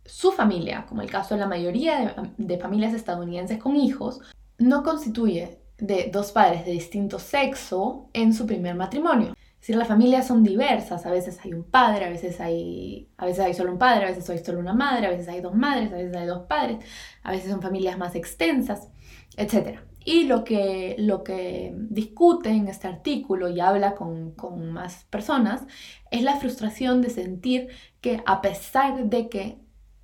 su 0.04 0.32
familia, 0.32 0.86
como 0.88 1.02
el 1.02 1.10
caso 1.10 1.34
de 1.34 1.40
la 1.40 1.46
mayoría 1.46 2.14
de, 2.36 2.58
familias 2.58 2.94
estadounidenses 2.94 3.58
con 3.58 3.76
hijos, 3.76 4.20
no 4.58 4.82
constituye 4.82 5.58
de 5.78 6.10
dos 6.12 6.32
padres 6.32 6.64
de 6.64 6.72
distinto 6.72 7.18
sexo 7.18 8.08
en 8.12 8.34
su 8.34 8.46
primer 8.46 8.74
matrimonio. 8.74 9.34
Es 9.62 9.68
decir, 9.68 9.76
las 9.76 9.86
familias 9.86 10.26
son 10.26 10.42
diversas, 10.42 11.06
a 11.06 11.12
veces 11.12 11.38
hay 11.44 11.52
un 11.52 11.62
padre, 11.62 12.06
a 12.06 12.08
veces 12.08 12.40
hay, 12.40 13.08
a 13.16 13.26
veces 13.26 13.44
hay 13.44 13.54
solo 13.54 13.70
un 13.70 13.78
padre, 13.78 14.06
a 14.06 14.08
veces 14.08 14.28
hay 14.28 14.38
solo 14.38 14.58
una 14.58 14.74
madre, 14.74 15.06
a 15.06 15.10
veces 15.10 15.28
hay 15.28 15.40
dos 15.40 15.54
madres, 15.54 15.92
a 15.92 15.94
veces 15.98 16.16
hay 16.16 16.26
dos 16.26 16.46
padres, 16.48 16.84
a 17.22 17.30
veces 17.30 17.48
son 17.48 17.62
familias 17.62 17.96
más 17.96 18.16
extensas, 18.16 18.88
etc. 19.36 19.78
Y 20.04 20.24
lo 20.24 20.42
que, 20.42 20.96
lo 20.98 21.22
que 21.22 21.76
discute 21.76 22.50
en 22.50 22.66
este 22.66 22.88
artículo 22.88 23.48
y 23.50 23.60
habla 23.60 23.94
con, 23.94 24.32
con 24.32 24.72
más 24.72 25.04
personas 25.10 25.62
es 26.10 26.24
la 26.24 26.34
frustración 26.38 27.00
de 27.00 27.10
sentir 27.10 27.68
que 28.00 28.20
a 28.26 28.40
pesar 28.40 29.04
de 29.04 29.28
que 29.28 29.58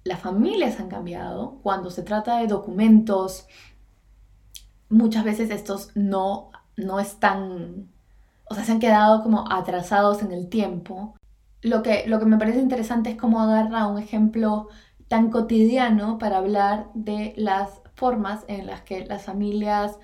las 0.04 0.20
familias 0.20 0.78
han 0.78 0.88
cambiado, 0.88 1.58
cuando 1.64 1.90
se 1.90 2.04
trata 2.04 2.38
de 2.38 2.46
documentos, 2.46 3.48
muchas 4.88 5.24
veces 5.24 5.50
estos 5.50 5.90
no, 5.96 6.52
no 6.76 7.00
están, 7.00 7.88
o 8.50 8.54
sea, 8.54 8.64
se 8.64 8.72
han 8.72 8.80
quedado 8.80 9.22
como 9.22 9.50
atrasados 9.50 10.22
en 10.22 10.32
el 10.32 10.48
tiempo. 10.48 11.14
Lo 11.62 11.82
que, 11.82 12.04
lo 12.06 12.18
que 12.18 12.26
me 12.26 12.38
parece 12.38 12.60
interesante 12.60 13.10
es 13.10 13.16
cómo 13.16 13.40
agarra 13.40 13.86
un 13.86 13.98
ejemplo 13.98 14.68
tan 15.08 15.30
cotidiano 15.30 16.18
para 16.18 16.38
hablar 16.38 16.88
de 16.94 17.34
las 17.36 17.80
formas 17.94 18.44
en 18.48 18.66
las 18.66 18.82
que 18.82 19.04
las 19.06 19.24
familias 19.24 19.98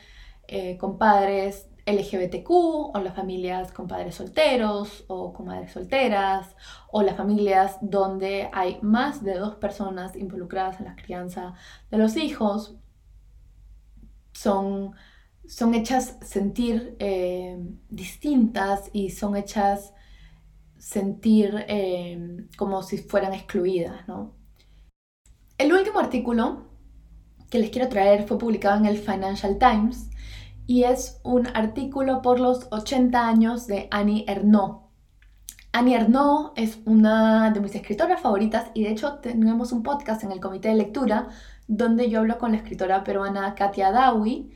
eh, 0.49 0.77
con 0.79 0.99
padres 0.99 1.69
LGBTQ 1.87 2.51
o 2.51 3.01
las 3.03 3.15
familias 3.15 3.71
con 3.71 3.87
padres 3.87 4.15
solteros 4.15 5.05
o 5.09 5.33
con 5.35 5.47
madres 5.47 5.73
solteras 5.73 6.57
o 6.91 7.03
las 7.03 7.17
familias 7.17 7.77
donde 7.83 8.49
hay 8.53 8.79
más 8.81 9.23
de 9.23 9.35
dos 9.35 9.57
personas 9.57 10.17
involucradas 10.17 10.81
en 10.81 10.87
la 10.87 10.97
crianza 10.97 11.55
de 11.91 11.99
los 11.99 12.17
hijos 12.17 12.77
son, 14.35 14.95
son 15.47 15.75
hechas 15.75 16.17
sentir 16.23 16.97
eh, 16.99 17.59
distintas 17.91 18.91
y 18.93 19.11
son 19.11 19.37
hechas 19.37 19.93
sentir 20.79 21.65
eh, 21.69 22.47
como 22.57 22.83
si 22.83 22.99
fueran 22.99 23.33
excluidas. 23.33 24.07
¿no? 24.09 24.35
El 25.59 25.73
último 25.73 25.99
artículo 25.99 26.67
que 27.51 27.59
les 27.59 27.71
quiero 27.71 27.89
traer 27.89 28.27
fue 28.27 28.39
publicado 28.39 28.79
en 28.79 28.87
el 28.87 28.99
Financial 28.99 29.59
Times 29.59 30.11
y 30.67 30.85
es 30.85 31.21
un 31.23 31.47
artículo 31.49 32.23
por 32.23 32.41
los 32.41 32.67
80 32.71 33.27
años 33.27 33.67
de 33.67 33.89
Annie 33.91 34.25
Ernaux. 34.27 34.85
Annie 35.73 35.95
Ernaux 35.95 36.53
es 36.57 36.79
una 36.87 37.51
de 37.51 37.61
mis 37.61 37.75
escritoras 37.75 38.21
favoritas 38.21 38.71
y 38.75 38.85
de 38.85 38.91
hecho 38.91 39.15
tenemos 39.19 39.73
un 39.73 39.83
podcast 39.83 40.23
en 40.25 40.33
el 40.33 40.41
comité 40.41 40.69
de 40.69 40.77
lectura 40.77 41.29
donde 41.67 42.09
yo 42.09 42.21
hablo 42.21 42.39
con 42.39 42.53
la 42.53 42.59
escritora 42.59 43.05
peruana 43.05 43.55
Katia 43.55 43.91
Dawi 43.91 44.53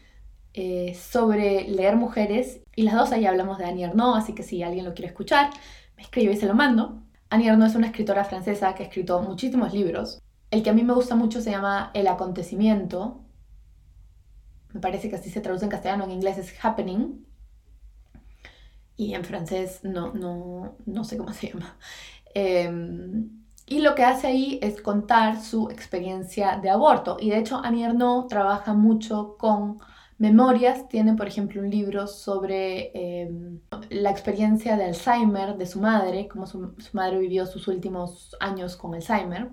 eh, 0.55 0.95
sobre 0.95 1.69
leer 1.69 1.97
mujeres 1.97 2.61
y 2.75 2.83
las 2.83 2.95
dos 2.95 3.13
ahí 3.13 3.27
hablamos 3.27 3.59
de 3.59 3.65
Annie 3.67 3.85
Ernaux, 3.85 4.17
así 4.17 4.35
que 4.35 4.43
si 4.43 4.63
alguien 4.63 4.85
lo 4.85 4.95
quiere 4.95 5.09
escuchar, 5.09 5.51
me 5.97 6.03
escribe 6.03 6.33
y 6.33 6.37
se 6.37 6.47
lo 6.47 6.55
mando. 6.55 7.03
Annie 7.31 7.49
Ernaux 7.49 7.71
es 7.71 7.77
una 7.77 7.89
escritora 7.89 8.25
francesa 8.25 8.75
que 8.75 8.83
ha 8.83 8.87
escrito 8.87 9.21
muchísimos 9.21 9.73
libros 9.73 10.23
el 10.51 10.63
que 10.63 10.71
a 10.71 10.73
mí 10.73 10.83
me 10.83 10.95
gusta 10.95 11.15
mucho 11.15 11.41
se 11.41 11.51
llama 11.51 11.91
El 11.95 12.07
acontecimiento. 12.07 13.21
Me 14.73 14.81
parece 14.81 15.09
que 15.09 15.17
así 15.17 15.31
se 15.31 15.41
traduce 15.41 15.65
en 15.65 15.71
castellano, 15.71 16.05
en 16.05 16.13
inglés 16.13 16.39
es 16.39 16.55
happening. 16.65 17.27
Y 18.97 19.15
en 19.15 19.25
francés 19.25 19.81
no, 19.85 20.13
no, 20.13 20.77
no 20.87 21.05
sé 21.05 21.17
cómo 21.19 21.33
se 21.33 21.49
llama. 21.49 21.77
Em, 22.35 23.31
y 23.67 23.81
lo 23.81 23.95
que 23.95 24.05
hace 24.05 24.27
ahí 24.27 24.59
es 24.63 24.81
contar 24.81 25.41
su 25.41 25.71
experiencia 25.71 26.59
de 26.59 26.71
aborto. 26.71 27.19
Y 27.21 27.31
de 27.31 27.39
hecho, 27.39 27.61
Annie 27.63 27.85
Ernaux 27.85 28.29
trabaja 28.29 28.73
mucho 28.75 29.37
con 29.39 29.79
memorias. 30.19 30.89
Tiene, 30.89 31.15
por 31.15 31.27
ejemplo, 31.29 31.61
un 31.63 31.71
libro 31.71 32.07
sobre 32.07 32.91
em, 32.95 33.61
la 33.91 34.11
experiencia 34.11 34.77
de 34.77 34.85
Alzheimer 34.85 35.57
de 35.57 35.67
su 35.67 35.81
madre, 35.81 36.29
cómo 36.29 36.47
su 36.47 36.75
madre 36.93 37.19
vivió 37.19 37.47
sus 37.47 37.69
últimos 37.69 38.37
años 38.41 38.77
con 38.77 38.95
Alzheimer. 38.95 39.51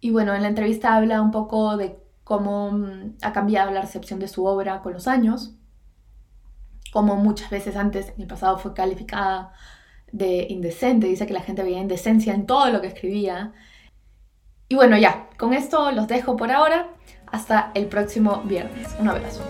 Y 0.00 0.10
bueno, 0.10 0.34
en 0.34 0.42
la 0.42 0.48
entrevista 0.48 0.94
habla 0.96 1.22
un 1.22 1.30
poco 1.30 1.76
de 1.76 1.98
cómo 2.24 2.72
mm, 2.72 3.18
ha 3.22 3.32
cambiado 3.32 3.70
la 3.70 3.80
recepción 3.80 4.18
de 4.20 4.28
su 4.28 4.44
obra 4.44 4.82
con 4.82 4.92
los 4.92 5.06
años, 5.08 5.56
como 6.92 7.16
muchas 7.16 7.50
veces 7.50 7.76
antes 7.76 8.08
en 8.16 8.22
el 8.22 8.26
pasado 8.26 8.58
fue 8.58 8.74
calificada 8.74 9.52
de 10.12 10.46
indecente, 10.48 11.06
dice 11.06 11.26
que 11.26 11.34
la 11.34 11.42
gente 11.42 11.62
veía 11.62 11.78
indecencia 11.78 12.34
en 12.34 12.46
todo 12.46 12.70
lo 12.70 12.80
que 12.80 12.86
escribía. 12.88 13.52
Y 14.68 14.74
bueno, 14.76 14.96
ya, 14.96 15.28
con 15.38 15.52
esto 15.54 15.92
los 15.92 16.08
dejo 16.08 16.36
por 16.36 16.50
ahora. 16.50 16.95
Hasta 17.36 17.70
el 17.74 17.84
próximo 17.84 18.40
viernes. 18.46 18.88
Un 18.98 19.10
abrazo. 19.10 19.42